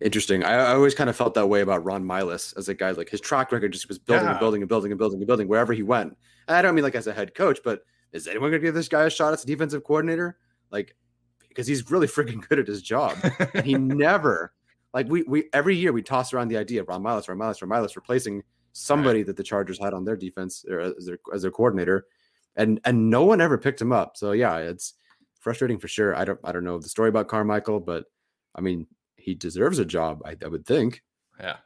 [0.00, 0.44] Interesting.
[0.44, 2.92] I, I always kind of felt that way about Ron Milus as a guy.
[2.92, 4.30] Like his track record just was building yeah.
[4.30, 6.16] and building and building and building and building wherever he went.
[6.48, 8.74] And I don't mean like as a head coach, but is anyone going to give
[8.74, 10.38] this guy a shot as a defensive coordinator?
[10.70, 10.96] Like
[11.50, 13.14] because he's really freaking good at his job.
[13.52, 14.54] and he never,
[14.94, 17.60] like we we every year we toss around the idea of Ron Milus, Ron Milus,
[17.60, 19.26] Ron Milus replacing somebody right.
[19.26, 22.06] that the Chargers had on their defense or as their as their coordinator,
[22.56, 24.16] and and no one ever picked him up.
[24.16, 24.94] So yeah, it's
[25.40, 26.14] frustrating for sure.
[26.14, 28.04] I don't I don't know the story about Carmichael, but
[28.54, 30.22] I mean he deserves a job.
[30.24, 31.02] I, I would think.
[31.38, 31.56] Yeah,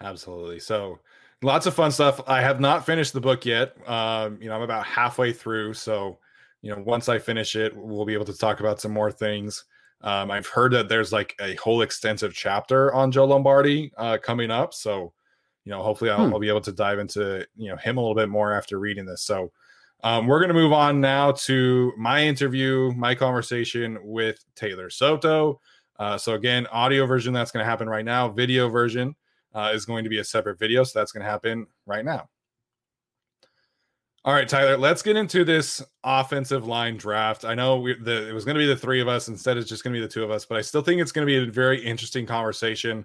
[0.00, 0.60] absolutely.
[0.60, 1.00] So
[1.42, 2.20] lots of fun stuff.
[2.26, 3.76] I have not finished the book yet.
[3.88, 6.18] Um, you know, I'm about halfway through, so
[6.62, 9.64] you know, once I finish it, we'll be able to talk about some more things.
[10.00, 14.50] Um, I've heard that there's like a whole extensive chapter on Joe Lombardi uh, coming
[14.50, 15.12] up, so
[15.64, 16.34] you know, hopefully I'll, hmm.
[16.34, 19.06] I'll, be able to dive into you know him a little bit more after reading
[19.06, 19.22] this.
[19.22, 19.52] So
[20.02, 25.60] um, we're going to move on now to my interview, my conversation with Taylor Soto.
[25.98, 28.28] Uh, so again, audio version that's going to happen right now.
[28.28, 29.14] Video version
[29.54, 32.28] uh, is going to be a separate video, so that's going to happen right now.
[34.26, 37.44] All right, Tyler, let's get into this offensive line draft.
[37.44, 39.28] I know we, the, it was going to be the three of us.
[39.28, 41.12] Instead, it's just going to be the two of us, but I still think it's
[41.12, 43.04] going to be a very interesting conversation.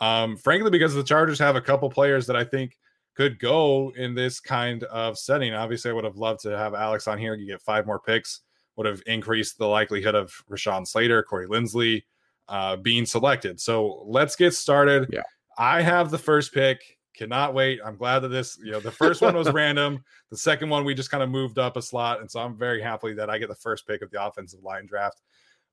[0.00, 2.76] Um, frankly, because the Chargers have a couple players that I think
[3.14, 5.54] could go in this kind of setting.
[5.54, 7.34] Obviously, I would have loved to have Alex on here.
[7.34, 8.40] You get five more picks,
[8.76, 12.02] would have increased the likelihood of Rashawn Slater, Corey Linsley
[12.48, 13.60] uh, being selected.
[13.60, 15.08] So let's get started.
[15.12, 15.22] Yeah.
[15.56, 16.80] I have the first pick.
[17.16, 17.78] Cannot wait.
[17.84, 20.02] I'm glad that this, you know, the first one was random.
[20.30, 22.20] The second one, we just kind of moved up a slot.
[22.20, 24.86] And so I'm very happy that I get the first pick of the offensive line
[24.86, 25.22] draft.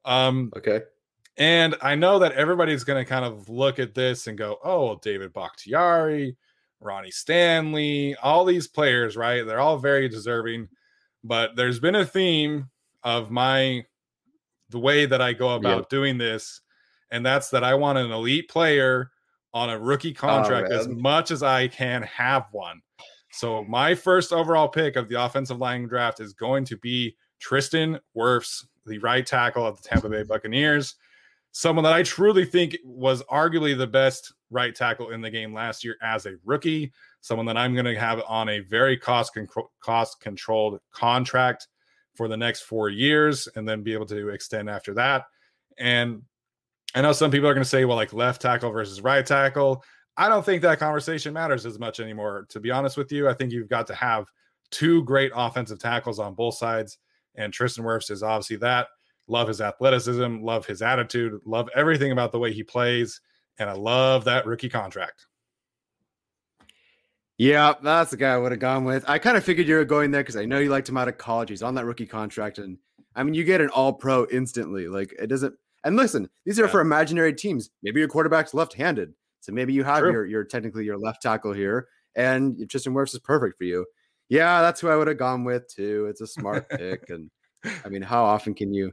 [0.06, 0.82] Um, okay.
[1.38, 5.00] And I know that everybody's going to kind of look at this and go, oh,
[5.02, 6.36] David Bakhtiari,
[6.80, 9.46] Ronnie Stanley, all these players, right?
[9.46, 10.68] They're all very deserving.
[11.24, 12.70] But there's been a theme
[13.04, 13.86] of my,
[14.70, 15.90] the way that I go about yep.
[15.90, 16.62] doing this.
[17.12, 19.12] And that's that I want an elite player
[19.54, 22.82] on a rookie contract oh, as much as I can have one.
[23.32, 28.00] So my first overall pick of the offensive line draft is going to be Tristan
[28.16, 30.96] Wirfs, the right tackle of the Tampa Bay Buccaneers.
[31.52, 35.84] Someone that I truly think was arguably the best right tackle in the game last
[35.84, 36.92] year as a rookie.
[37.22, 39.48] Someone that I'm going to have on a very cost con-
[39.82, 41.68] cost controlled contract
[42.16, 45.26] for the next four years, and then be able to extend after that.
[45.78, 46.24] And
[46.94, 49.84] I know some people are going to say, well, like left tackle versus right tackle.
[50.18, 52.46] I don't think that conversation matters as much anymore.
[52.50, 54.28] To be honest with you, I think you've got to have
[54.72, 56.98] two great offensive tackles on both sides.
[57.36, 58.88] And Tristan Wirfs is obviously that.
[59.32, 63.22] Love his athleticism, love his attitude, love everything about the way he plays.
[63.60, 65.26] And I love that rookie contract.
[67.38, 69.04] Yeah, that's the guy I would have gone with.
[69.08, 71.08] I kind of figured you were going there because I know you liked him out
[71.08, 71.50] of college.
[71.50, 72.60] He's on that rookie contract.
[72.60, 72.78] And
[73.16, 74.88] I mean, you get an all pro instantly.
[74.88, 76.72] Like, it doesn't and listen, these are yeah.
[76.72, 77.70] for imaginary teams.
[77.82, 80.12] Maybe your quarterback's left-handed, so maybe you have True.
[80.12, 83.86] your your technically your left tackle here, and Tristan Wirfs is perfect for you.
[84.30, 86.08] Yeah, that's who I would have gone with too.
[86.10, 87.32] It's a smart pick, and
[87.84, 88.92] I mean, how often can you?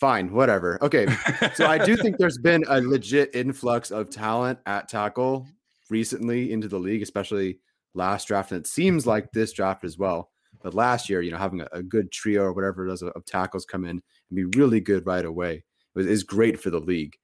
[0.00, 0.82] Fine, whatever.
[0.82, 1.06] Okay,
[1.54, 5.46] so I do think there's been a legit influx of talent at tackle
[5.88, 7.60] recently into the league, especially
[7.94, 10.30] last draft, and it seems like this draft as well.
[10.62, 13.12] But last year, you know, having a, a good trio or whatever it is of,
[13.26, 14.02] tackles come in and
[14.34, 15.62] be really good right away
[15.94, 17.14] is great for the league.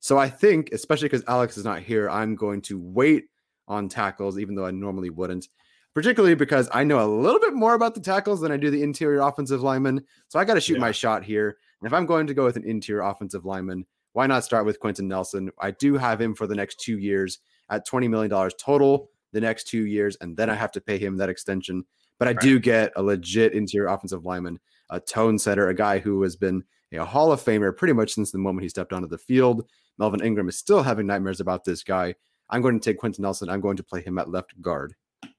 [0.00, 3.24] So I think, especially because Alex is not here, I'm going to wait
[3.68, 5.48] on tackles, even though I normally wouldn't,
[5.94, 8.82] particularly because I know a little bit more about the tackles than I do the
[8.82, 10.04] interior offensive lineman.
[10.28, 10.80] So I got to shoot yeah.
[10.80, 11.56] my shot here.
[11.84, 14.80] And if I'm going to go with an interior offensive lineman, why not start with
[14.80, 15.50] Quenton Nelson?
[15.60, 19.64] I do have him for the next two years at $20 million total, the next
[19.64, 21.84] two years, and then I have to pay him that extension.
[22.18, 22.40] But I right.
[22.40, 26.64] do get a legit interior offensive lineman, a tone setter, a guy who has been
[26.90, 29.68] a Hall of Famer pretty much since the moment he stepped onto the field.
[29.98, 32.14] Melvin Ingram is still having nightmares about this guy.
[32.48, 33.50] I'm going to take Quenton Nelson.
[33.50, 34.94] I'm going to play him at left guard,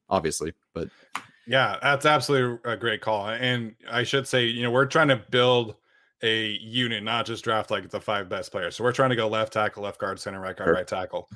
[0.10, 0.54] obviously.
[0.76, 0.90] But
[1.48, 3.30] yeah, that's absolutely a great call.
[3.30, 5.78] And I should say, you know, we're trying to build
[6.22, 8.76] a unit, not just draft like the five best players.
[8.76, 11.30] So we're trying to go left tackle, left guard, center, right guard, right tackle.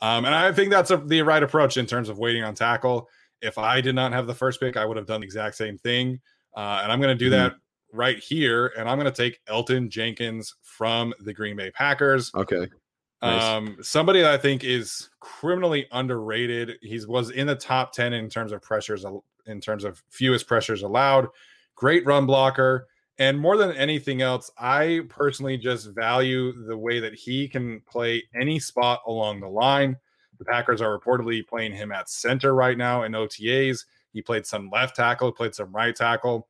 [0.00, 3.08] Um, and I think that's a, the right approach in terms of waiting on tackle.
[3.40, 5.78] If I did not have the first pick, I would have done the exact same
[5.78, 6.20] thing.
[6.56, 7.48] Uh, and I'm going to do mm-hmm.
[7.48, 7.54] that
[7.92, 8.72] right here.
[8.76, 12.32] And I'm going to take Elgton Jenkins from the Green Bay Packers.
[12.34, 12.68] Okay.
[13.22, 13.42] Nice.
[13.42, 16.72] Um, somebody that I think is criminally underrated.
[16.82, 19.06] He was in the top 10 in terms of pressures,
[19.46, 21.28] in terms of fewest pressures allowed.
[21.74, 22.86] Great run blocker.
[23.18, 28.24] And more than anything else, I personally just value the way that he can play
[28.34, 29.96] any spot along the line.
[30.38, 33.84] The Packers are reportedly playing him at center right now in OTAs.
[34.12, 36.48] He played some left tackle, played some right tackle.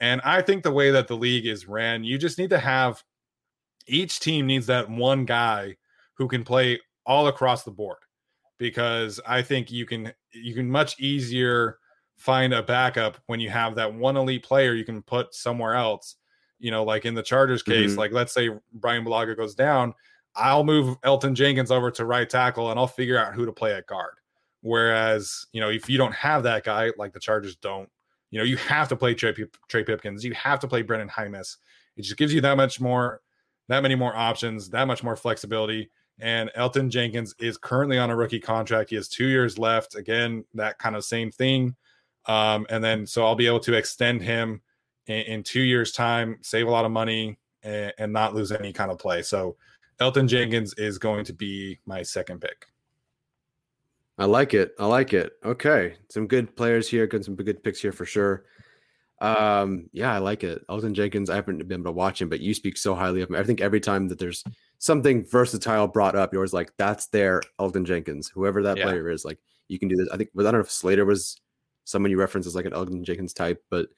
[0.00, 3.02] And I think the way that the league is ran, you just need to have
[3.86, 5.76] each team needs that one guy
[6.14, 7.98] who can play all across the board
[8.58, 11.78] because I think you can you can much easier
[12.22, 16.14] find a backup when you have that one elite player you can put somewhere else.
[16.60, 17.98] You know, like in the Chargers case, mm-hmm.
[17.98, 19.92] like let's say Brian Bulaga goes down,
[20.36, 23.74] I'll move Elgton Jenkins over to right tackle and I'll figure out who to play
[23.74, 24.14] at guard.
[24.60, 27.90] Whereas, you know, if you don't have that guy, like the Chargers don't,
[28.30, 29.34] you know, you have to play Trey,
[29.66, 31.56] Trey Pipkins, you have to play Brenden Jaimes.
[31.96, 33.20] It just gives you that much more,
[33.66, 35.90] that many more options, that much more flexibility.
[36.20, 38.90] And Elgton Jenkins is currently on a rookie contract.
[38.90, 39.96] He has two years left.
[39.96, 41.74] Again, that kind of same thing.
[42.26, 44.60] Um, and then so I'll be able to extend him
[45.06, 48.72] in, in two years' time, save a lot of money, and, and, not lose any
[48.72, 49.22] kind of play.
[49.22, 49.56] So
[50.00, 52.66] Elgton Jenkins is going to be my second pick.
[54.18, 54.74] I like it.
[54.78, 55.32] I like it.
[55.44, 57.06] Okay, some good players here.
[57.06, 58.44] Good, some good picks here for sure.
[59.20, 60.66] Um, yeah, I like it.
[60.68, 61.30] Elgton Jenkins.
[61.30, 63.36] I haven't been able to watch him, but you speak so highly of him.
[63.36, 64.44] I think every time that there's
[64.78, 68.84] something versatile brought up, you're always like, "That's their Elgton Jenkins." Whoever that yeah.
[68.84, 70.08] player is, like, you can do this.
[70.12, 71.40] I think, but I don't know if Slater was
[71.84, 73.88] someone you reference as like an Elgton Jenkins type, but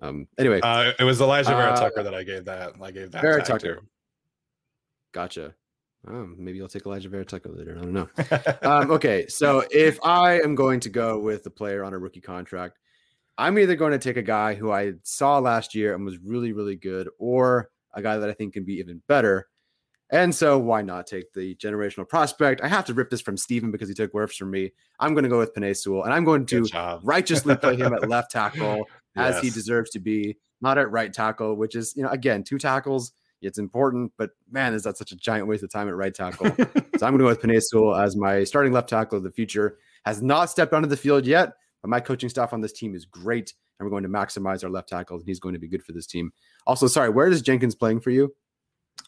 [0.00, 2.74] um, anyway, uh, it was Alijah Vera uh, Tucker that I gave that.
[2.80, 3.76] I gave that Vera Tucker.
[3.76, 3.82] To.
[5.12, 5.54] Gotcha.
[6.06, 7.76] Oh, maybe I'll take Alijah Vera Tucker later.
[7.76, 8.08] I don't know.
[8.62, 12.20] um, okay, so if I am going to go with a player on a rookie
[12.20, 12.78] contract,
[13.36, 16.52] I'm either going to take a guy who I saw last year and was really,
[16.52, 19.48] really good, or a guy that I think can be even better.
[20.10, 22.62] And so why not take the generational prospect?
[22.62, 24.72] I have to rip this from Steven because he took Wirfs from me.
[24.98, 28.08] I'm going to go with Penei Sewell, and I'm going to righteously play him at
[28.08, 32.08] left tackle as he deserves to be, not at right tackle, which is, you know,
[32.08, 33.12] again, two tackles.
[33.42, 36.46] It's important, but man, is that such a giant waste of time at right tackle.
[36.56, 39.30] so I'm going to go with Penei Sewell as my starting left tackle of the
[39.30, 39.78] future.
[40.04, 43.04] Has not stepped onto the field yet, but my coaching staff on this team is
[43.04, 45.84] great, and we're going to maximize our left tackle, and he's going to be good
[45.84, 46.32] for this team.
[46.66, 48.32] Also, sorry, where is Jenkins playing for you?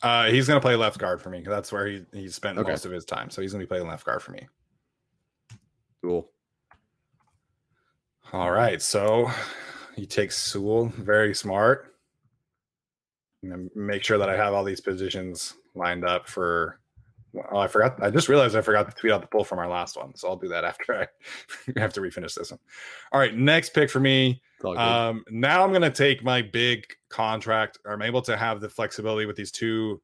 [0.03, 1.39] Uh, he's going to play left guard for me.
[1.39, 2.71] Because that's where he he spent okay.
[2.71, 3.31] most of his time.
[3.31, 4.47] So he's going to be playing left guard for me.
[6.03, 6.31] Cool.
[8.33, 8.81] All right.
[8.81, 9.31] So
[9.97, 10.87] he takes Sewell.
[10.87, 11.95] Very smart.
[13.43, 16.80] make sure that I have all these positions lined up for.
[17.53, 18.03] Oh, I forgot.
[18.03, 20.15] I just realized I forgot to tweet out the pull from our last one.
[20.17, 21.07] So I'll do that after I
[21.81, 22.61] have to refinish this one.
[23.13, 23.35] All right.
[23.35, 28.23] Next pick for me um, now I'm going to take my big contract, I'm able
[28.23, 30.01] to have the flexibility with these two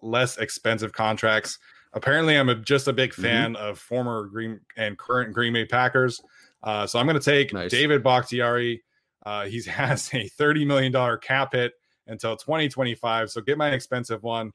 [0.00, 1.58] less expensive contracts.
[1.94, 3.22] Apparently, I'm a, just a big mm-hmm.
[3.22, 3.64] fan mm-hmm.
[3.64, 6.20] of former Green and current Green Bay Packers.
[6.62, 7.70] Uh, so I'm going to take nice.
[7.70, 8.82] David Bakhtiari.
[9.24, 11.72] Uh, he has a $30 million cap hit
[12.06, 13.30] until 2025.
[13.30, 14.52] So get my expensive one.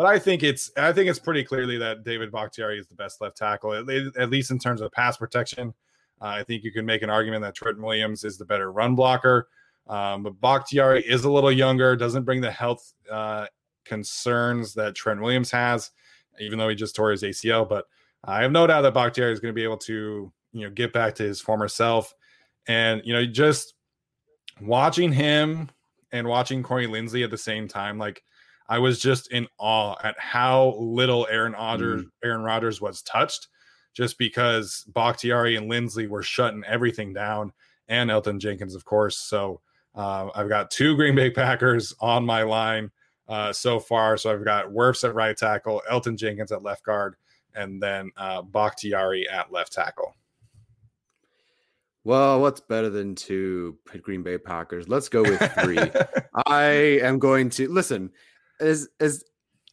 [0.00, 3.20] But I think it's I think it's pretty clearly that David Bakhtiari is the best
[3.20, 3.86] left tackle, at,
[4.16, 5.74] at least in terms of pass protection.
[6.22, 8.94] Uh, I think you can make an argument that Trent Williams is the better run
[8.94, 9.48] blocker.
[9.88, 13.48] Um, but Bakhtiari is a little younger, doesn't bring the health uh,
[13.84, 15.90] concerns that Trent Williams has,
[16.40, 17.68] even though he just tore his ACL.
[17.68, 17.84] But
[18.24, 20.94] I have no doubt that Bakhtiari is going to be able to, you know, get
[20.94, 22.14] back to his former self.
[22.66, 23.74] And, you know, just
[24.62, 25.68] watching him
[26.10, 28.22] and watching Corey Linsley at the same time, like
[28.70, 32.10] I was just in awe at how little Aaron Rodgers, mm.
[32.22, 33.48] Aaron Rodgers was touched
[33.94, 37.52] just because Bakhtiari and Linsley were shutting everything down,
[37.88, 39.18] and Elgton Jenkins, of course.
[39.18, 39.60] So
[39.96, 42.92] uh, I've got two Green Bay Packers on my line
[43.28, 44.16] uh, so far.
[44.16, 47.16] So I've got Wirfs at right tackle, Elgton Jenkins at left guard,
[47.56, 50.14] and then uh, Bakhtiari at left tackle.
[52.04, 54.88] Well, what's better than two Green Bay Packers?
[54.88, 55.78] Let's go with three.
[56.46, 58.12] I am going to listen.
[58.60, 59.24] Is is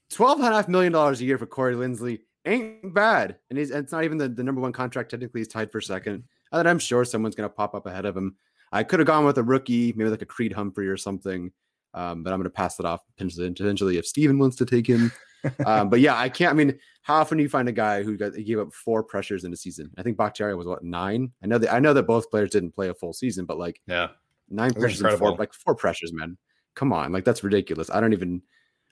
[0.10, 3.38] twelve and a half million dollars a year for Corey Linsley ain't bad.
[3.50, 5.12] And he's it's not even the, the number one contract.
[5.12, 6.24] Technically, he's tied for second.
[6.52, 8.36] And I'm sure someone's going to pop up ahead of him.
[8.72, 11.52] I could have gone with a rookie, maybe like a Creed Humphrey or something.
[11.94, 15.12] Um, but I'm going to pass it off potentially if Steven wants to take him.
[15.66, 16.52] um, but yeah, I can't.
[16.52, 19.44] I mean, how often do you find a guy who got, gave up four pressures
[19.44, 19.90] in a season?
[19.98, 21.32] I think Bakhtiari was what nine.
[21.44, 23.82] I know that I know that both players didn't play a full season, but like
[23.88, 24.10] yeah,
[24.50, 26.38] nine pressures and four like four pressures, man.
[26.76, 27.90] Come on, like that's ridiculous.
[27.90, 28.42] I don't even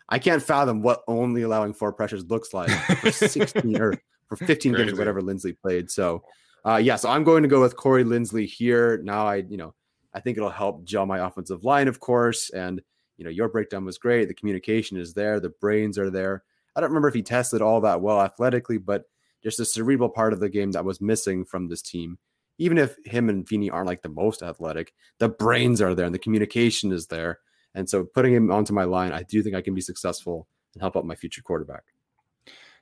[0.10, 3.94] I can't fathom what only allowing four pressures looks like for 16 or
[4.28, 5.90] for 15 games or whatever Linsley played.
[5.90, 6.24] So,
[6.66, 9.00] uh, yeah, so I'm going to go with Corey Linsley here.
[9.04, 9.74] Now, I, you know,
[10.14, 12.50] I think it'll help gel my offensive line, of course.
[12.52, 12.82] And,
[13.18, 14.28] you know, your breakdown was great.
[14.28, 16.44] The communication is there, the brains are there.
[16.76, 19.04] I don't remember if he tested all that well athletically, but
[19.44, 22.18] just the cerebral part of the game that was missing from this team.
[22.58, 26.16] Even if him and Feeney aren't like the most athletic, the brains are there and
[26.16, 27.40] the communication is there.
[27.76, 30.82] And so putting him onto my line, I do think I can be successful and
[30.82, 31.84] help out my future quarterback.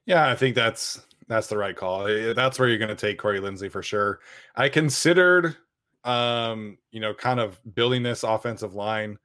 [0.06, 2.06] Yeah, I think that's that's the right call.
[2.34, 4.20] That's where you're going to take Corey Linsley for sure.
[4.56, 5.58] I considered,
[6.04, 9.18] um, you know, kind of building this offensive line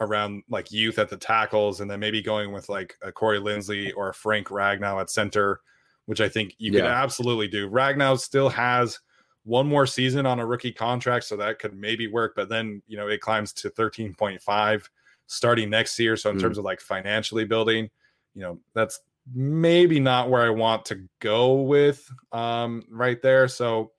[0.00, 3.92] around like youth at the tackles, and then maybe going with like a Corey Linsley
[3.96, 5.60] or a Frank Ragnow at center,
[6.06, 6.80] which I think you yeah.
[6.80, 7.68] can absolutely do.
[7.68, 8.98] Ragnow still has
[9.44, 12.34] one more season on a rookie contract, so that could maybe work.
[12.36, 14.88] But then you know it climbs to 13.5
[15.32, 16.16] starting next year.
[16.16, 16.40] So in mm.
[16.40, 17.90] terms of like financially building,
[18.34, 19.00] you know that's
[19.32, 23.48] maybe not where I want to go with um, right there.
[23.48, 23.92] So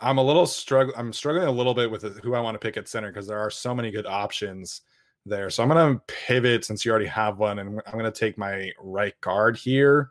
[0.00, 0.94] I'm a little struggle.
[0.96, 3.38] I'm struggling a little bit with who I want to pick at center because there
[3.38, 4.82] are so many good options
[5.26, 5.50] there.
[5.50, 8.38] So I'm going to pivot since you already have one, and I'm going to take
[8.38, 10.10] my right guard here.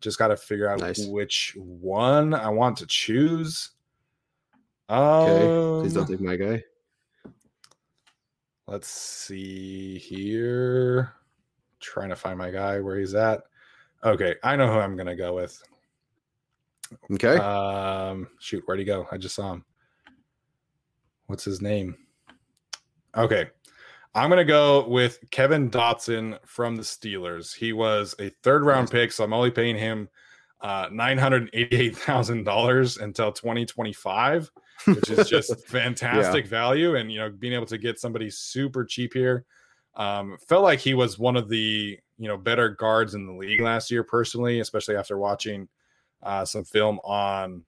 [0.00, 1.06] Just got to figure out nice.
[1.06, 3.70] which one I want to choose.
[4.88, 6.64] Okay, please don't um, take my guy.
[8.70, 11.14] Let's see here
[11.80, 13.42] trying to find my guy where he's at.
[14.04, 15.60] Okay, I know who I'm gonna go with.
[17.12, 17.36] Okay.
[17.38, 19.08] Um, shoot, where'd he go?
[19.10, 19.64] I just saw him.
[21.26, 21.96] What's his name?
[23.16, 23.48] Okay,
[24.14, 27.52] I'm gonna go with Kevin Dotson from the Steelers.
[27.52, 30.08] He was a third round pick, so I'm only paying him
[30.60, 34.48] uh, nine hundred eighty-eight thousand dollars until 2025,
[34.86, 36.50] which is just fantastic yeah.
[36.50, 36.96] value.
[36.96, 39.44] And you know, being able to get somebody super cheap here
[39.94, 43.60] um, felt like he was one of the you know better guards in the league
[43.60, 45.68] last year, personally, especially after watching
[46.22, 47.64] uh, some film on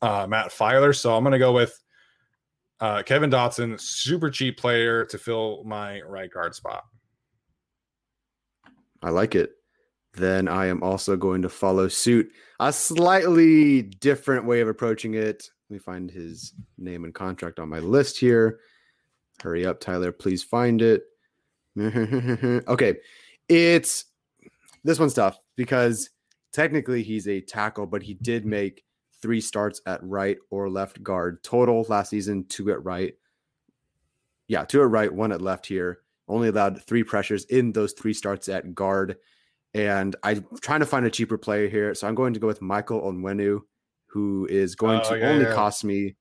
[0.00, 0.94] uh, Matt Feiler.
[0.94, 1.80] So I'm going to go with
[2.80, 6.84] uh, Kevin Dotson, super cheap player to fill my right guard spot.
[9.02, 9.52] I like it.
[10.14, 12.30] Then I am also going to follow suit.
[12.60, 15.48] A slightly different way of approaching it.
[15.72, 18.60] Let me find his name and contract on my list here.
[19.42, 20.12] Hurry up, Tyler.
[20.12, 21.04] Please find it.
[22.68, 22.96] okay.
[23.48, 24.04] It's
[24.84, 26.10] this one's tough because
[26.52, 28.84] technically he's a tackle, but he did make
[29.22, 33.14] three starts at right or left guard total last season, two at right.
[34.48, 36.00] Yeah, two at right, one at left here.
[36.28, 39.16] Only allowed three pressures in those three starts at guard.
[39.72, 41.94] And I'm trying to find a cheaper player here.
[41.94, 43.62] So I'm going to go with Michael Onwenu,
[44.12, 45.54] who is going oh, to yeah, only yeah.
[45.54, 46.16] cost me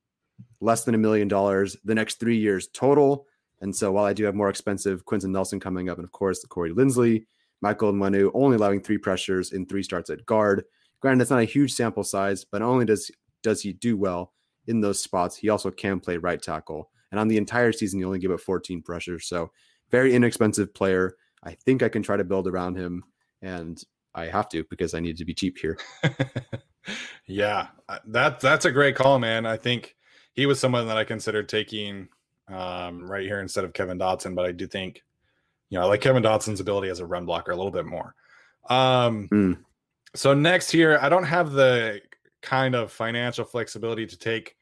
[0.62, 3.28] less than a million dollars the next three years total.
[3.60, 6.44] And so while I do have more expensive Quenton Nelson coming up, and of course
[6.46, 7.26] Corey Linsley,
[7.62, 10.64] Michael Onwenu only allowing three pressures in three starts at guard.
[11.02, 13.12] Granted, that's not a huge sample size, but not only does
[13.44, 14.34] does he do well
[14.68, 16.90] in those spots, he also can play right tackle.
[17.12, 19.28] And on the entire season, he only gave up 14 pressures.
[19.28, 19.52] So
[19.90, 21.16] very inexpensive player.
[21.44, 23.04] I think I can try to build around him,
[23.42, 23.82] and
[24.14, 25.78] I have to because I need to be cheap here.
[27.26, 29.46] yeah, uh, that that's a great call, man.
[29.46, 29.96] I think
[30.34, 32.08] he was someone that I considered taking
[32.48, 34.36] um, right here instead of Kevin Dotson.
[34.36, 35.04] But I do think,
[35.70, 38.16] you know, I like Kevin Dotson's ability as a run blocker a little bit more.
[38.70, 39.58] Um, mm.
[40.16, 42.02] So next here, I don't have the
[42.42, 44.56] kind of financial flexibility to take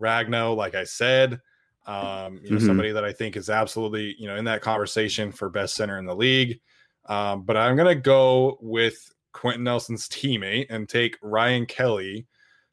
[0.00, 1.40] Ragnow, like I said.
[1.86, 2.66] Um, you know, mm-hmm.
[2.66, 6.04] somebody that I think is absolutely, you know, in that conversation for best center in
[6.04, 6.60] the league.
[7.08, 12.26] Um, but I'm gonna go with Quenton Nelson's teammate and take Ryan Kelly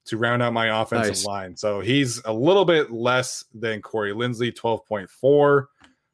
[0.05, 1.25] to round out my offensive nice.
[1.25, 1.57] line.
[1.57, 5.65] So he's a little bit less than Corey Linsley, 12.4.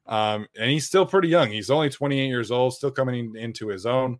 [0.06, 1.50] Um, and he's still pretty young.
[1.50, 4.18] He's only 28 years old, still coming into his own.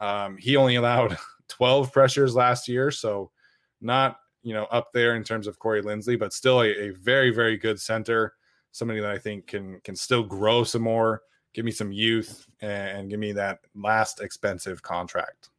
[0.00, 1.18] Um, he only allowed
[1.48, 3.32] 12 pressures last year, so
[3.80, 7.30] not you know up there in terms of Corey Linsley, but still a, a very
[7.30, 8.34] very good center.
[8.72, 11.22] Somebody that I think can can still grow some more,
[11.54, 15.50] give me some youth, and give me that last expensive contract.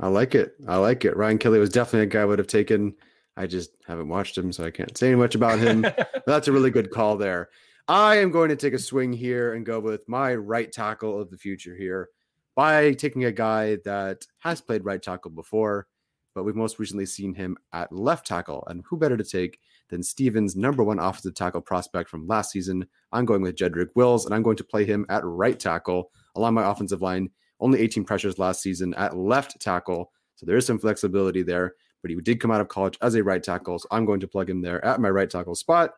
[0.00, 0.54] I like it.
[0.66, 1.16] I like it.
[1.16, 2.94] Ryan Kelly was definitely a guy I would have taken.
[3.36, 5.86] I just haven't watched him, so I can't say much about him.
[6.26, 7.50] that's a really good call there.
[7.88, 11.30] I am going to take a swing here and go with my right tackle of
[11.30, 12.10] the future here
[12.54, 15.86] by taking a guy that has played right tackle before,
[16.34, 18.64] but we've most recently seen him at left tackle.
[18.66, 22.86] And who better to take than Stevens' number one offensive tackle prospect from last season?
[23.10, 26.54] I'm going with Jedrick Wills, and I'm going to play him at right tackle along
[26.54, 27.30] my offensive line
[27.60, 30.12] only 18 pressures last season at left tackle.
[30.36, 33.22] So there is some flexibility there, but he did come out of college as a
[33.22, 33.78] right tackle.
[33.78, 35.92] So I'm going to plug him there at my right tackle spot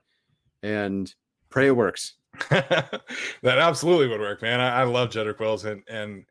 [0.62, 1.12] and
[1.50, 2.14] pray it works.
[2.50, 3.02] that
[3.44, 4.60] absolutely would work, man.
[4.60, 6.24] I, I love Jedrick Wills and, and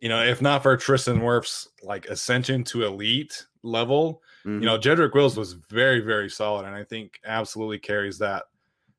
[0.00, 4.60] you know, if not for Tristan Wirfs like ascension to elite level, mm-hmm.
[4.60, 8.44] you know, Jedrick Wills was very, very solid, and I think absolutely carries that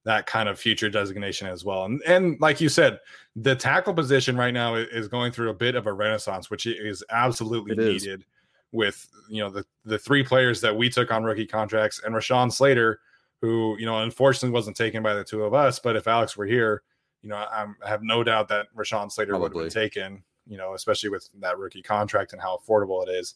[0.04, 1.86] that kind of future designation as well.
[1.86, 2.99] And and like you said,
[3.36, 7.04] the tackle position right now is going through a bit of a renaissance, which is
[7.10, 8.22] absolutely it needed.
[8.22, 8.26] Is.
[8.74, 12.52] With you know the the three players that we took on rookie contracts and Rashawn
[12.52, 13.02] Slater,
[13.41, 16.45] who you know unfortunately wasn't taken by the two of us, but if Alex were
[16.45, 16.84] here,
[17.22, 19.49] you know I'm, i have no doubt that Rashawn Slater Probably.
[19.49, 20.24] would have been taken.
[20.47, 23.36] You know, especially with that rookie contract and how affordable it is.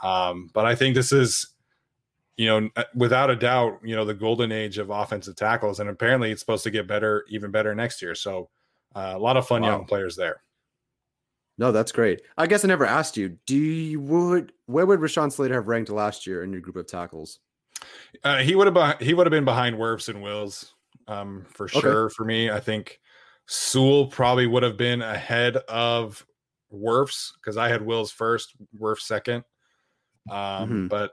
[0.00, 1.48] Um, but I think this is
[2.38, 5.90] you know, uh, without a doubt, you know, the golden age of offensive tackles, and
[5.90, 8.14] apparently it's supposed to get better, even better next year.
[8.14, 8.48] So,
[8.94, 9.70] uh, a lot of fun wow.
[9.70, 10.40] young players there.
[11.58, 12.22] No, that's great.
[12.36, 13.36] I guess I never asked you.
[13.44, 16.86] Do you would where would Rashawn Slater have ranked last year in your group of
[16.86, 17.40] tackles?
[18.22, 20.74] Uh, he would have he would have been behind Wirfs and Wills,
[21.08, 21.80] um, for okay.
[21.80, 22.10] sure.
[22.10, 23.00] For me, I think
[23.46, 26.24] Sewell probably would have been ahead of
[26.72, 29.42] Wirfs because I had Wills first, Wirfs second.
[30.30, 30.86] Um, mm-hmm.
[30.88, 31.12] But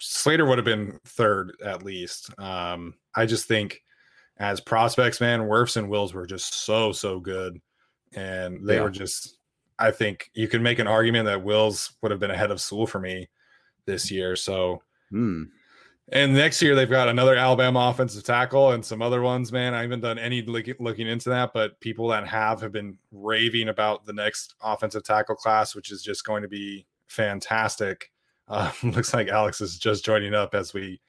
[0.00, 2.30] Slater would have been third at least.
[2.38, 3.82] Um, I just think
[4.38, 7.60] as prospects, man, Wirfs and Wills were just so so good,
[8.14, 8.82] and they yeah.
[8.82, 9.36] were just.
[9.78, 12.86] I think you can make an argument that Wills would have been ahead of Sewell
[12.86, 13.30] for me
[13.86, 14.36] this year.
[14.36, 15.46] So, mm.
[16.12, 19.52] and next year they've got another Alabama offensive tackle and some other ones.
[19.52, 23.70] Man, I haven't done any looking into that, but people that have have been raving
[23.70, 28.10] about the next offensive tackle class, which is just going to be fantastic.
[28.50, 31.00] Uh, looks like Alex is just joining up as we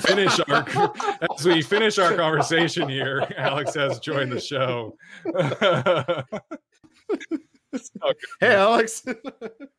[0.00, 0.66] finish our
[1.38, 3.26] as we finish our conversation here.
[3.38, 4.96] Alex has joined the show.
[8.40, 9.04] hey, Alex.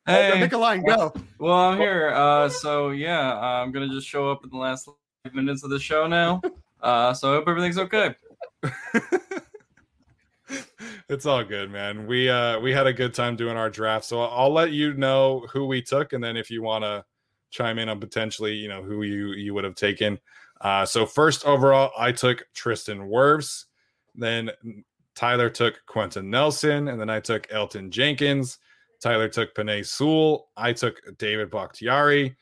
[0.06, 0.82] Hey, make a line.
[0.82, 1.12] Go.
[1.38, 2.08] Well, I'm here.
[2.14, 5.78] Uh, so yeah, I'm gonna just show up in the last five minutes of the
[5.78, 6.40] show now.
[6.82, 8.14] Uh, so I hope everything's okay.
[11.10, 12.06] it's all good, man.
[12.06, 15.46] We uh we had a good time doing our draft, so I'll let you know
[15.52, 17.04] who we took, and then if you want to
[17.50, 20.18] chime in on potentially, you know, who you you would have taken.
[20.60, 23.64] Uh, so first overall, I took Tristan Wirfs.
[24.14, 24.50] Then
[25.14, 28.58] Tyler took Quenton Nelson, and then I took Elgton Jenkins.
[29.00, 30.48] Tyler took Penei Sewell.
[30.56, 32.36] I took David Bakhtiari.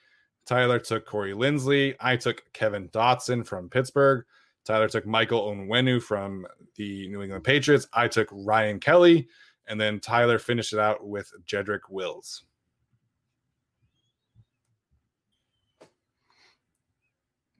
[0.46, 1.94] Tyler took Corey Linsley.
[2.00, 4.24] I took Kevin Dotson from Pittsburgh.
[4.64, 6.46] Tyler took Michael Onwenu from
[6.76, 7.86] the New England Patriots.
[7.92, 9.28] I took Ryan Kelly.
[9.68, 12.44] And then Tyler finished it out with Jedrick Wills.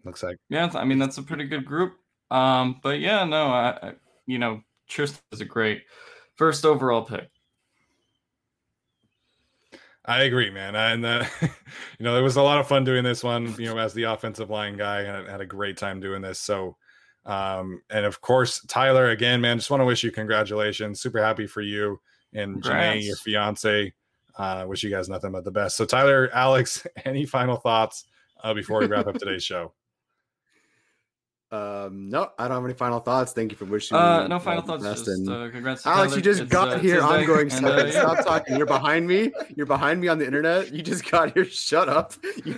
[0.05, 0.37] Looks like.
[0.49, 1.95] Yeah, I mean that's a pretty good group.
[2.31, 3.93] Um, but yeah, no, I, I
[4.27, 5.83] you know Tristan is a great
[6.37, 7.29] first overall pick.
[10.05, 10.75] I agree, man.
[10.75, 11.51] And uh, you
[12.01, 13.55] know, it was a lot of fun doing this one.
[13.59, 16.41] You know, as the offensive line guy, and I had a great time doing this.
[16.41, 16.77] So,
[17.27, 21.03] um, and of course, Tyler, again, man, just want to wish you congratulations.
[21.03, 22.01] Super happy for you
[22.33, 22.97] and Congrats.
[22.97, 23.93] Janae, your fiance.
[24.37, 25.77] Uh, wish you guys nothing but the best.
[25.77, 28.05] So, Tyler, Alex, any final thoughts
[28.43, 29.75] uh, before we wrap up today's show?
[31.51, 33.33] Um, no, I don't have any final thoughts.
[33.33, 33.97] Thank you for wishing.
[33.97, 34.85] Uh, no final thoughts.
[34.85, 36.15] Just, uh, congrats, Alex.
[36.15, 37.01] You just it's, got uh, here.
[37.01, 37.51] I'm going.
[37.51, 37.91] And, uh, yeah.
[37.91, 38.59] Stop talking.
[38.59, 39.33] You're behind me.
[39.57, 40.73] You're behind me on the internet.
[40.73, 41.47] You just got here.
[41.47, 42.13] Shut up.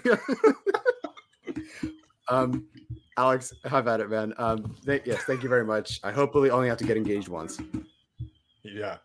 [2.28, 2.66] um,
[3.16, 4.34] Alex, have at it, man.
[4.38, 6.00] Um, th- yes, thank you very much.
[6.02, 7.60] I hopefully only have to get engaged once.
[8.64, 8.96] Yeah.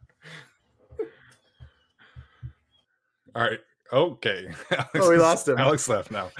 [3.35, 3.59] All right.
[3.93, 4.47] Okay.
[4.71, 5.59] Alex, oh, we lost him.
[5.59, 6.31] Alex left now.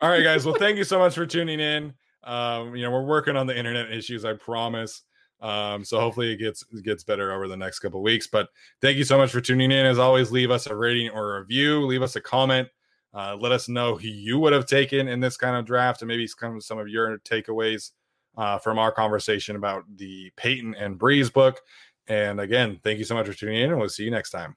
[0.00, 0.46] All right, guys.
[0.46, 1.94] Well, thank you so much for tuning in.
[2.24, 5.02] Um, you know, we're working on the internet issues, I promise.
[5.40, 8.28] Um, so hopefully it gets it gets better over the next couple weeks.
[8.28, 8.48] But
[8.80, 9.86] thank you so much for tuning in.
[9.86, 12.68] As always, leave us a rating or a review, leave us a comment.
[13.14, 16.08] Uh, let us know who you would have taken in this kind of draft, and
[16.08, 17.90] maybe some some of your takeaways
[18.38, 21.60] uh, from our conversation about the Payton and Brees book.
[22.06, 24.56] And again, thank you so much for tuning in, and we'll see you next time.